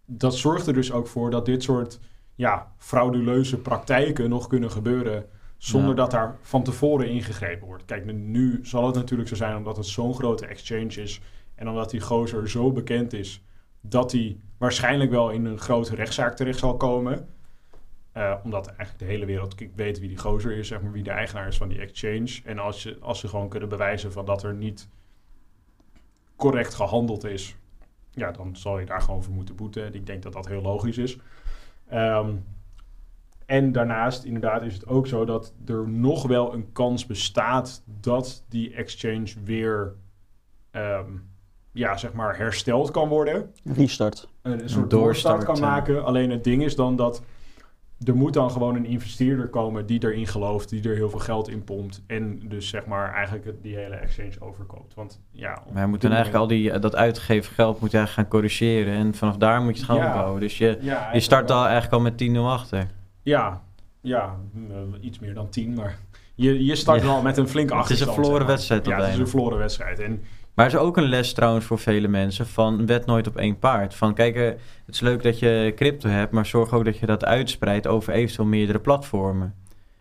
dat 0.06 0.36
zorgt 0.36 0.68
er 0.68 0.74
dus 0.74 0.92
ook 0.92 1.08
voor 1.08 1.32
dat 1.32 1.46
dit 1.46 1.64
soort 1.64 2.00
ja, 2.36 2.72
frauduleuze 2.78 3.58
praktijken 3.58 4.30
nog 4.30 4.48
kunnen 4.48 4.72
gebeuren. 4.72 5.26
Zonder 5.60 5.90
Ja. 5.90 5.96
dat 5.96 6.12
daar 6.12 6.38
van 6.42 6.64
tevoren 6.64 7.10
ingegrepen 7.10 7.68
wordt. 7.68 7.86
Kijk, 7.86 8.06
nu- 8.14 8.60
zal 8.64 8.86
het 8.86 8.96
natuurlijk 8.96 9.30
zo 9.30 9.36
zijn 9.36 9.56
omdat 9.58 9.78
het 9.78 9.86
zo'n 9.86 10.14
grote 10.14 10.46
exchange 10.46 11.02
is. 11.02 11.22
En 11.56 11.70
omdat 11.70 11.90
die 11.90 12.02
gozer 12.02 12.50
zo 12.50 12.72
bekend 12.72 13.14
is. 13.14 13.44
Dat 13.82 14.12
hij 14.12 14.38
waarschijnlijk 14.58 15.12
wel 15.12 15.30
in 15.30 15.46
een 15.46 15.58
grote 15.60 15.96
rechtszaak 15.96 16.36
terecht 16.36 16.60
zal 16.60 16.78
komen. 16.78 17.28
Eh, 18.12 18.36
omdat 18.44 18.68
eigenlijk 18.68 19.00
de 19.00 19.06
hele 19.06 19.26
wereld 19.26 19.56
weet 19.76 20.00
wie 20.00 20.08
die 20.08 20.18
gozer 20.18 20.52
is, 20.58 20.68
zeg 20.68 20.82
maar, 20.82 20.92
wie 20.92 21.04
de 21.04 21.12
eigenaar 21.12 21.48
is 21.48 21.58
van 21.58 21.68
die 21.70 21.80
exchange. 21.80 22.40
En 22.46 22.60
als, 22.60 22.84
je, 22.84 22.98
als 23.02 23.20
ze 23.20 23.28
gewoon 23.28 23.50
kunnen 23.50 23.70
bewijzen 23.70 24.12
van 24.12 24.26
dat 24.26 24.44
er 24.44 24.54
niet 24.54 24.90
correct 26.36 26.74
gehandeld 26.74 27.24
is, 27.24 27.56
ja, 28.12 28.32
dan 28.32 28.56
zal 28.56 28.80
je 28.80 28.86
daar 28.86 29.02
gewoon 29.02 29.24
voor 29.24 29.34
moeten 29.34 29.56
boeten. 29.56 29.94
Ik 29.94 30.06
denk 30.06 30.24
dat 30.24 30.34
dat 30.34 30.48
heel 30.48 30.62
logisch 30.62 30.98
is. 30.98 31.18
Ehm, 31.88 32.36
en 33.50 33.72
daarnaast, 33.72 34.24
inderdaad, 34.24 34.62
is 34.64 34.74
het 34.74 34.88
ook 34.88 35.08
zo 35.08 35.26
dat 35.26 35.54
er 35.66 35.90
nog 35.90 36.28
wel 36.28 36.54
een 36.54 36.72
kans 36.72 37.06
bestaat 37.06 37.84
dat 38.02 38.46
die 38.50 38.74
exchange 38.74 39.28
weer, 39.44 39.94
ehm, 40.72 41.06
ja, 41.72 41.98
zeg 41.98 42.14
maar, 42.14 42.38
hersteld 42.38 42.92
kan 42.92 43.08
worden 43.08 43.52
Restart. 43.64 44.30
een 44.42 44.52
soort 44.52 44.90
doorstart, 44.90 44.90
doorstart 44.90 45.44
kan 45.44 45.56
ja. 45.56 45.62
maken. 45.62 46.06
Alleen 46.06 46.30
het 46.30 46.44
ding 46.44 46.64
is 46.64 46.76
dan 46.76 46.96
dat 46.96 47.22
er 48.06 48.16
moet 48.16 48.34
dan 48.34 48.52
gewoon 48.52 48.76
een 48.76 48.86
investeerder 48.86 49.48
komen 49.48 49.86
die 49.86 50.04
erin 50.04 50.28
gelooft, 50.28 50.70
die 50.70 50.90
er 50.90 50.96
heel 50.96 51.10
veel 51.10 51.20
geld 51.20 51.50
in 51.50 51.64
pompt 51.64 52.04
en 52.08 52.40
dus 52.50 52.70
zeg 52.70 52.86
maar 52.86 53.14
eigenlijk 53.14 53.46
het- 53.46 53.62
die 53.64 53.76
hele 53.76 53.96
exchange 53.96 54.34
overkoopt. 54.40 54.94
Want 54.94 55.22
ja, 55.32 55.64
Maar 55.74 55.82
je 55.82 55.88
moet 55.88 56.02
dan 56.02 56.12
eigenlijk 56.12 56.42
al 56.42 56.48
die, 56.48 56.72
eh, 56.72 56.82
dat 56.82 56.96
uitgegeven 56.96 57.54
geld 57.54 57.80
moet 57.80 57.92
je 57.92 57.98
eigenlijk 57.98 58.30
gaan 58.30 58.40
corrigeren. 58.40 58.94
En 58.94 59.14
vanaf 59.14 59.38
daar 59.38 59.62
moet 59.62 59.74
je 59.74 59.78
het 59.82 59.86
gaan 59.92 59.98
Ja. 60.00 60.08
opbouwen. 60.08 60.40
Dus 60.42 60.58
je, 60.58 60.78
ja, 60.82 61.10
je 61.14 61.20
start 61.20 61.48
wel. 61.50 61.58
al 61.58 61.64
eigenlijk 61.64 61.94
al 61.94 62.00
met 62.02 62.18
10-0 62.18 62.50
achter. 62.52 62.88
Ja, 63.30 63.62
ja, 64.02 64.36
eh, 64.70 64.78
iets 65.02 65.20
meer 65.20 65.34
dan 65.34 65.50
tien, 65.50 65.74
maar 65.74 65.98
je, 66.36 66.66
je 66.66 66.76
start 66.76 67.02
Ja. 67.02 67.08
wel 67.08 67.22
met 67.22 67.38
een 67.38 67.48
flinke 67.48 67.76
Het 67.76 67.84
is 67.84 67.90
een 67.90 67.96
achterstand. 68.08 68.26
verloren 68.26 68.48
wedstrijd 68.48 68.86
Ja, 68.86 68.96
het 69.02 69.14
is 69.14 69.18
een 69.20 69.28
verloren 69.28 69.58
wedstrijd. 69.58 70.00
En 70.00 70.24
Maar 70.54 70.66
er 70.68 70.74
is 70.74 70.80
ook 70.80 70.98
een 70.98 71.04
les 71.10 71.34
trouwens 71.34 71.66
voor 71.66 71.80
vele 71.80 72.08
mensen 72.08 72.48
van 72.48 72.86
wet 72.86 73.06
nooit 73.06 73.28
op 73.28 73.38
één 73.38 73.60
paard. 73.60 73.96
Van 73.96 74.14
kijk, 74.14 74.36
eh, 74.36 74.46
het 74.86 74.96
is 74.96 75.00
leuk 75.00 75.24
dat 75.24 75.40
je 75.40 75.74
crypto 75.76 76.10
hebt, 76.10 76.32
maar 76.32 76.46
zorg 76.46 76.74
ook 76.74 76.86
dat 76.86 76.98
je 76.98 77.06
dat 77.06 77.26
uitspreidt 77.26 77.88
over 77.88 78.14
eventueel 78.14 78.48
meerdere 78.48 78.80
platformen. 78.80 79.54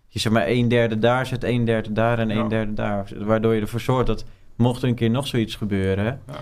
Je 0.09 0.19
zeg 0.19 0.33
maar 0.33 0.47
een 0.49 0.69
derde 0.69 0.99
daar 0.99 1.27
zet, 1.27 1.45
een 1.45 1.65
derde 1.65 1.93
daar 1.93 2.19
en 2.19 2.29
Ja. 2.29 2.41
een 2.41 2.49
derde 2.49 2.73
daar. 2.73 3.09
Waardoor 3.19 3.55
je 3.55 3.61
ervoor 3.61 3.81
zorgt 3.81 4.07
dat 4.07 4.25
mocht 4.57 4.83
er 4.83 4.89
een 4.89 4.95
keer 4.95 5.11
nog 5.11 5.27
zoiets 5.27 5.55
gebeuren, 5.57 6.21
ja, 6.27 6.41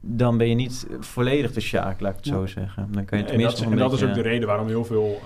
dan 0.00 0.36
ben 0.38 0.48
je 0.48 0.54
niet 0.54 0.86
volledig 1.00 1.52
de 1.52 1.60
sjaak, 1.60 2.00
laat 2.00 2.10
ik 2.10 2.16
het 2.16 2.26
Ja. 2.26 2.32
zo 2.34 2.46
zeggen. 2.46 2.88
Dan 2.92 3.04
kan 3.04 3.18
je 3.18 3.24
en 3.24 3.30
tenminste 3.30 3.62
dat, 3.62 3.72
en 3.72 3.78
dat 3.78 3.92
is 3.92 4.02
ook 4.02 4.14
de 4.14 4.20
reden 4.22 4.48
waarom 4.48 4.66
heel 4.66 4.84
veel 4.84 5.20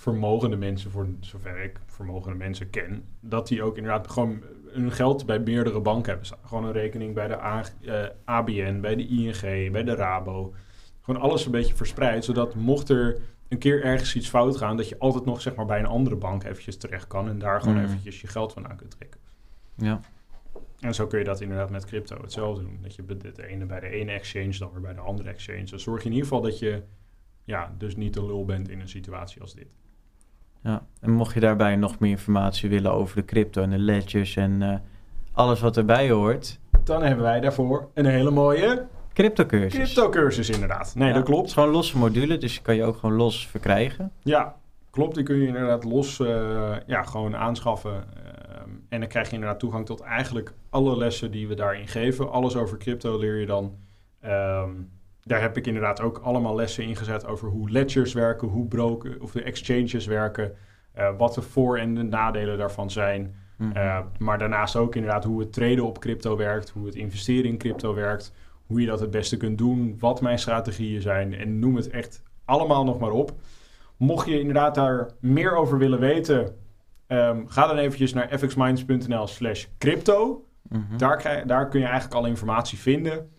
vermogende 0.00 0.56
mensen, 0.56 0.90
voor 0.90 1.08
zover 1.20 1.58
ik 1.62 1.80
vermogende 1.86 2.36
mensen 2.38 2.70
ken, 2.70 3.04
dat 3.20 3.48
die 3.48 3.62
ook 3.62 3.76
inderdaad 3.76 4.10
gewoon 4.10 4.42
hun 4.66 4.92
geld 4.92 5.26
bij 5.26 5.38
meerdere 5.38 5.80
banken 5.80 6.08
hebben 6.08 6.26
staan. 6.26 6.38
Gewoon 6.44 6.64
een 6.64 6.72
rekening 6.72 7.14
bij 7.14 7.28
de 7.28 7.40
A- 7.42 7.64
eh, 7.84 8.04
ABN, 8.24 8.80
bij 8.80 8.94
de 8.96 9.06
ING, 9.06 9.72
bij 9.72 9.82
de 9.84 9.94
Rabo. 9.94 10.54
Gewoon 11.00 11.20
alles 11.20 11.44
een 11.44 11.50
beetje 11.50 11.74
verspreid, 11.74 12.24
zodat 12.24 12.54
mocht 12.54 12.88
er 12.88 13.20
een 13.48 13.58
keer 13.58 13.84
ergens 13.84 14.14
iets 14.16 14.28
fout 14.28 14.56
gaan, 14.56 14.76
dat 14.76 14.88
je 14.88 14.98
altijd 14.98 15.24
nog 15.24 15.40
zeg 15.40 15.54
maar 15.54 15.66
bij 15.66 15.78
een 15.78 15.86
andere 15.86 16.16
bank 16.16 16.44
eventjes 16.44 16.76
terecht 16.76 17.06
kan 17.06 17.28
en 17.28 17.38
daar 17.38 17.60
gewoon 17.60 17.76
Mm. 17.76 17.84
eventjes 17.84 18.20
je 18.20 18.26
geld 18.26 18.52
vandaan 18.52 18.76
kunt 18.76 18.90
trekken. 18.90 19.20
Ja. 19.74 20.00
En 20.80 20.94
zo 20.94 21.06
kun 21.06 21.18
je 21.18 21.24
dat 21.24 21.40
inderdaad 21.40 21.70
met 21.70 21.84
crypto 21.84 22.16
hetzelfde 22.20 22.62
doen. 22.62 22.78
Dat 22.82 22.94
je 22.94 23.06
de 23.06 23.46
ene 23.46 23.64
bij 23.66 23.80
de 23.80 23.88
ene 23.88 24.12
exchange 24.12 24.58
dan 24.58 24.70
weer 24.72 24.80
bij 24.80 24.94
de 24.94 25.00
andere 25.00 25.28
exchange. 25.28 25.64
Dan 25.64 25.78
zorg 25.80 26.00
je 26.02 26.08
in 26.08 26.14
ieder 26.14 26.28
geval 26.28 26.42
dat 26.42 26.58
je 26.58 26.82
ja, 27.44 27.74
dus 27.78 27.96
niet 27.96 28.14
de 28.14 28.24
lul 28.26 28.44
bent 28.44 28.68
in 28.68 28.80
een 28.80 28.88
situatie 28.88 29.40
als 29.40 29.54
dit. 29.54 29.66
Ja, 30.62 30.82
en 31.00 31.10
mocht 31.10 31.34
je 31.34 31.40
daarbij 31.40 31.76
nog 31.76 31.98
meer 31.98 32.10
informatie 32.10 32.68
willen 32.68 32.92
over 32.92 33.16
de 33.16 33.24
crypto 33.24 33.62
en 33.62 33.70
de 33.70 33.78
ledgers 33.78 34.36
en 34.36 34.62
eh, 34.62 34.74
alles 35.32 35.60
wat 35.60 35.76
erbij 35.76 36.10
hoort, 36.10 36.58
Dan 36.84 37.02
hebben 37.02 37.24
wij 37.24 37.40
daarvoor 37.40 37.88
een 37.94 38.06
hele 38.06 38.30
mooie 38.30 38.86
crypto 39.12 39.46
cursus. 39.46 39.72
crypto 39.92 40.08
cursus 40.08 40.50
inderdaad. 40.50 40.92
Nee, 40.94 41.08
dat 41.08 41.16
Het 41.16 41.24
klopt. 41.26 41.46
is 41.46 41.52
gewoon 41.52 41.68
losse 41.68 41.98
module, 41.98 42.38
dus 42.38 42.54
je 42.54 42.62
kan 42.62 42.74
je 42.76 42.84
ook 42.84 42.96
gewoon 42.96 43.16
los 43.16 43.46
verkrijgen. 43.48 44.12
Ja, 44.22 44.54
klopt. 44.90 45.14
Die 45.14 45.24
kun 45.24 45.36
je 45.36 45.46
inderdaad 45.46 45.84
los 45.84 46.20
eh, 46.20 46.72
ja, 46.86 47.02
gewoon 47.02 47.36
aanschaffen. 47.36 47.92
Ehm, 48.14 48.68
en 48.88 49.00
dan 49.00 49.08
krijg 49.08 49.28
je 49.28 49.34
inderdaad 49.34 49.58
toegang 49.60 49.86
tot 49.86 50.00
eigenlijk 50.00 50.52
alle 50.70 50.96
lessen 50.96 51.30
die 51.30 51.48
we 51.48 51.54
daarin 51.54 51.88
geven. 51.88 52.30
Alles 52.30 52.56
over 52.56 52.78
crypto 52.78 53.18
leer 53.18 53.36
je 53.40 53.46
dan. 53.46 53.74
Ehm, 54.20 54.70
daar 55.24 55.40
heb 55.40 55.56
ik 55.56 55.66
inderdaad 55.66 56.00
ook 56.00 56.18
allemaal 56.18 56.54
lessen 56.54 56.84
in 56.84 56.96
gezet 56.96 57.26
over 57.26 57.48
hoe 57.48 57.70
ledgers 57.70 58.12
werken, 58.12 58.48
hoe 58.48 58.66
broken 58.66 59.20
of 59.20 59.32
de 59.32 59.42
exchanges 59.42 60.06
werken, 60.06 60.52
eh, 60.92 61.16
wat 61.18 61.34
de 61.34 61.42
voor- 61.42 61.78
en 61.78 61.94
de 61.94 62.02
nadelen 62.02 62.58
daarvan 62.58 62.90
zijn. 62.90 63.34
Mhm. 63.56 63.76
Uh, 63.76 63.98
maar 64.18 64.38
daarnaast 64.38 64.76
ook 64.76 64.94
inderdaad 64.94 65.24
hoe 65.24 65.40
het 65.40 65.52
traden 65.52 65.84
op 65.86 65.98
crypto 66.00 66.36
werkt, 66.36 66.70
hoe 66.70 66.86
het 66.86 66.94
investeren 66.94 67.50
in 67.50 67.58
crypto 67.58 67.94
werkt, 67.94 68.32
hoe 68.66 68.80
je 68.80 68.86
dat 68.86 69.00
het 69.00 69.10
beste 69.10 69.36
kunt 69.36 69.58
doen, 69.58 69.96
wat 69.98 70.20
mijn 70.20 70.38
strategieën 70.38 71.00
zijn 71.00 71.34
en 71.34 71.58
noem 71.58 71.76
het 71.76 71.88
echt 71.90 72.22
allemaal 72.44 72.84
nog 72.84 72.98
maar 72.98 73.10
op. 73.10 73.32
Mocht 73.96 74.26
je 74.26 74.38
inderdaad 74.40 74.74
daar 74.74 75.10
meer 75.20 75.56
over 75.56 75.78
willen 75.78 76.00
weten, 76.00 76.56
ehm, 77.06 77.46
ga 77.46 77.66
dan 77.66 77.76
eventjes 77.76 78.12
naar 78.12 78.38
fxminds.nl 78.38 79.26
slash 79.26 79.66
crypto. 79.78 80.44
Mhm. 80.68 80.96
Daar, 80.96 81.42
daar 81.46 81.68
kun 81.68 81.80
je 81.80 81.86
eigenlijk 81.86 82.14
alle 82.14 82.28
informatie 82.28 82.78
vinden. 82.78 83.30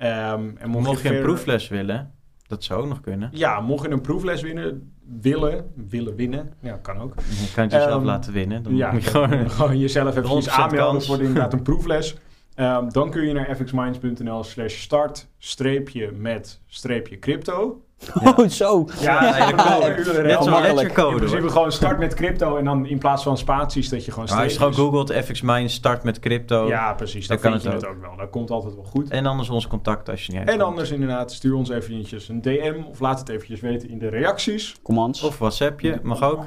Ehm, 0.00 0.50
en 0.58 0.68
mocht, 0.68 0.86
Mocht 0.86 1.02
je 1.02 1.16
een 1.16 1.22
proefles 1.22 1.68
willen, 1.68 2.12
Dat 2.46 2.64
zou 2.64 2.82
ook 2.82 2.88
nog 2.88 3.00
kunnen. 3.00 3.28
Ja, 3.32 3.60
mocht 3.60 3.86
je 3.86 3.90
een 3.90 4.00
proefles 4.00 4.42
winnen, 4.42 4.92
willen, 5.20 5.72
willen 5.88 6.14
winnen, 6.16 6.52
ja, 6.60 6.76
kan 6.82 6.98
ook. 6.98 7.14
Je 7.16 7.50
kan 7.54 7.62
het 7.64 7.72
jezelf 7.72 7.90
Ehm, 7.94 8.04
laten 8.04 8.32
winnen. 8.32 8.62
Dan 8.62 8.76
Ja, 8.76 8.92
moet 8.92 9.04
je 9.04 9.10
gewoon... 9.10 9.50
gewoon 9.50 9.78
jezelf 9.78 10.16
even 10.16 10.42
100% 10.42 10.46
aanmelden 10.50 11.02
voor 11.02 11.18
inderdaad 11.18 11.52
een 11.52 11.62
proefles. 11.70 12.16
Ehm, 12.54 12.88
dan 12.88 13.10
kun 13.10 13.26
je 13.26 13.32
naar 13.32 13.54
fxminds.nl 13.56 14.44
slash 14.44 14.74
start 14.80 15.28
streepje 15.38 16.12
met 16.12 16.60
streepje 16.66 17.18
crypto. 17.18 17.84
Oh, 18.24 18.48
zo. 18.48 18.86
Ja, 19.00 19.22
Ja, 19.22 19.36
ja, 19.36 19.48
ja, 19.48 19.76
ja, 19.76 20.22
Net 20.22 20.42
zo'n 20.42 20.50
makkelijk. 20.50 20.68
In 20.68 20.74
ledgercode. 20.74 21.16
principe 21.16 21.40
hoor. 21.40 21.50
gewoon 21.50 21.72
start 21.72 21.98
met 21.98 22.14
crypto 22.14 22.56
en 22.56 22.64
dan 22.64 22.86
in 22.86 22.98
plaats 22.98 23.22
van 23.22 23.38
spaties 23.38 23.88
dat 23.88 24.04
je 24.04 24.12
gewoon 24.12 24.28
Maar 24.28 24.42
als 24.42 24.52
je 24.52 24.58
gewoon 24.58 24.74
googelt 24.74 25.12
FX 25.12 25.40
Mind 25.40 25.70
start 25.70 26.02
met 26.02 26.18
crypto. 26.18 26.66
Ja, 26.66 26.94
precies. 26.94 27.26
Dan, 27.26 27.38
kan 27.38 27.50
je 27.50 27.56
het 27.56 27.72
het 27.72 27.86
ook 27.86 28.00
wel. 28.00 28.16
Dat 28.16 28.30
komt 28.30 28.50
altijd 28.50 28.74
wel 28.74 28.84
goed. 28.84 29.10
En 29.10 29.26
anders 29.26 29.48
ons 29.48 29.66
contact 29.66 30.08
als 30.08 30.26
je 30.26 30.32
niet 30.32 30.48
En 30.48 30.60
anders 30.60 30.90
inderdaad, 30.90 31.32
stuur 31.32 31.54
ons 31.54 31.68
eventjes 31.68 32.28
een 32.28 32.42
DM 32.42 32.82
of 32.90 33.00
laat 33.00 33.18
het 33.18 33.28
eventjes 33.28 33.60
weten 33.60 33.88
in 33.88 33.98
de 33.98 34.08
reacties. 34.08 34.76
Commands. 34.82 35.22
Of 35.22 35.38
WhatsAppje, 35.38 35.98
mag 36.02 36.22
ook. 36.22 36.44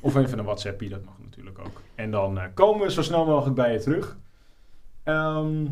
Of 0.00 0.16
even 0.16 0.38
een 0.38 0.44
WhatsAppie, 0.44 0.88
dat 0.88 1.04
mag 1.04 1.14
natuurlijk 1.24 1.58
ook. 1.58 1.80
En 1.94 2.10
dan 2.10 2.38
eh, 2.38 2.44
komen 2.54 2.86
we 2.86 2.92
zo 2.92 3.02
snel 3.02 3.24
mogelijk 3.24 3.54
bij 3.54 3.72
je 3.72 3.78
terug. 3.78 4.16
Ehm, 5.04 5.66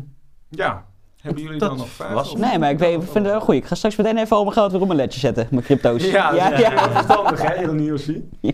ja, 0.49 0.85
hebben 1.25 1.43
jullie 1.43 1.59
Dat 1.59 1.69
dan 1.69 1.77
nog 1.77 1.87
vragen? 1.89 2.15
was- 2.15 2.35
Nee, 2.35 2.59
maar 2.59 2.69
ik 2.69 2.79
weet, 2.79 2.93
ik 2.93 3.01
vind 3.01 3.13
het 3.13 3.25
wel 3.25 3.41
goed. 3.41 3.55
Ik 3.55 3.65
ga 3.65 3.75
straks 3.75 3.95
meteen 3.95 4.17
even 4.17 4.35
al 4.35 4.41
mijn 4.43 4.53
geld 4.55 4.71
weer 4.71 4.81
op 4.81 4.87
mijn 4.87 4.99
ledje 4.99 5.19
zetten. 5.19 5.47
Mijn 5.51 5.63
crypto's. 5.63 6.05
Ja, 6.05 6.29
dat 6.29 6.39
ja, 6.39 6.53
is 6.53 6.59
ja. 6.59 6.69
heel 6.69 6.91
verstandig 6.91 7.41
hè, 7.41 7.57
heel 7.57 7.73
nieuwsie. 7.73 8.29
Ja. 8.41 8.53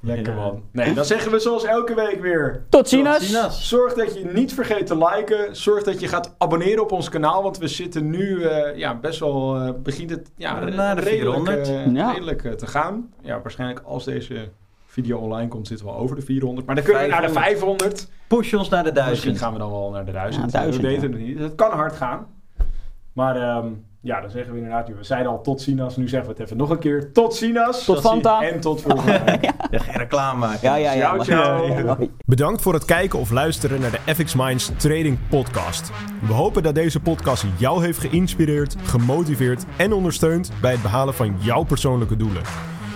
Lekker 0.00 0.34
man. 0.34 0.62
Nee, 0.72 0.94
dan 0.94 1.04
zeggen 1.04 1.30
we 1.30 1.38
zoals 1.38 1.64
elke 1.64 1.94
week 1.94 2.20
weer. 2.20 2.64
Tot 2.68 2.88
ziens. 2.88 3.68
Zorg 3.68 3.94
dat 3.94 4.14
je 4.18 4.24
niet 4.32 4.54
vergeet 4.54 4.86
te 4.86 4.98
liken. 4.98 5.56
Zorg 5.56 5.82
dat 5.82 6.00
je 6.00 6.08
gaat 6.08 6.34
abonneren 6.38 6.82
op 6.82 6.92
ons 6.92 7.08
kanaal. 7.08 7.42
Want 7.42 7.58
we 7.58 7.68
zitten 7.68 8.10
nu 8.10 8.42
eh, 8.42 8.76
ja, 8.78 8.94
best 8.98 9.20
wel... 9.20 9.56
eh, 9.56 9.70
begint 9.82 10.10
het 10.10 10.30
ja, 10.36 10.52
Na 10.60 10.94
de 10.94 11.00
redelijk, 11.00 11.08
400. 11.08 11.68
eh, 11.68 11.92
Ja. 11.94 12.10
redelijk 12.12 12.58
te 12.58 12.66
gaan. 12.66 13.10
Ja, 13.22 13.40
waarschijnlijk 13.42 13.80
als 13.84 14.04
deze 14.04 14.48
video 15.02 15.18
online 15.18 15.48
komt 15.48 15.66
zitten 15.66 15.86
we 15.86 15.92
al 15.92 15.98
over 15.98 16.16
de 16.16 16.22
400. 16.22 16.66
Maar 16.66 16.74
dan 16.74 16.84
kunnen 16.84 17.02
we 17.02 17.08
naar 17.08 17.22
de 17.22 17.32
500. 17.32 18.08
Push 18.26 18.52
ons 18.52 18.68
naar 18.68 18.84
de 18.84 18.90
Misschien 18.92 19.06
duizend. 19.06 19.38
gaan 19.38 19.52
we 19.52 19.58
dan 19.58 19.70
wel 19.70 19.90
naar 19.90 20.04
de 20.04 20.12
1000. 20.12 20.52
Ja, 20.52 20.58
1000, 20.60 20.82
we 20.82 20.88
weten 20.88 21.12
het 21.12 21.20
niet. 21.20 21.38
Het 21.38 21.54
kan 21.54 21.70
hard 21.70 21.96
gaan. 21.96 22.26
Maar 23.12 23.36
ehm, 23.36 23.66
ja, 24.00 24.20
dan 24.20 24.30
zeggen 24.30 24.52
we 24.52 24.58
inderdaad... 24.58 24.88
We 24.88 25.04
zeiden 25.04 25.32
al 25.32 25.42
tot 25.42 25.60
Sinas. 25.60 25.96
Nu 25.96 26.08
zeggen 26.08 26.28
we 26.28 26.34
het 26.34 26.44
even 26.44 26.56
nog 26.56 26.70
een 26.70 26.78
keer. 26.78 27.12
Tot 27.12 27.34
Sinas. 27.34 27.84
Tot 27.84 28.00
Fanta. 28.00 28.42
En 28.42 28.60
tot 28.60 28.82
volgende 28.82 29.22
week. 29.24 29.44
Ja, 29.70 29.78
geen 29.78 29.96
reclame 29.96 30.38
maken. 30.38 30.60
Ja, 30.62 30.74
ja, 30.76 30.92
ja. 30.92 31.22
Ciao, 31.22 31.74
ciao. 31.74 32.08
Bedankt 32.26 32.62
voor 32.62 32.74
het 32.74 32.84
kijken 32.84 33.18
of 33.18 33.30
luisteren 33.30 33.80
naar 33.80 33.90
de 33.90 34.14
FX 34.14 34.34
Minds 34.34 34.70
Trading 34.76 35.18
Podcast. 35.28 35.90
We 36.26 36.32
hopen 36.32 36.62
dat 36.62 36.74
deze 36.74 37.00
podcast 37.00 37.44
jou 37.56 37.84
heeft 37.84 37.98
geïnspireerd, 37.98 38.76
gemotiveerd 38.82 39.64
en 39.76 39.92
ondersteund 39.92 40.50
bij 40.60 40.72
het 40.72 40.82
behalen 40.82 41.14
van 41.14 41.36
jouw 41.38 41.62
persoonlijke 41.62 42.16
doelen. 42.16 42.42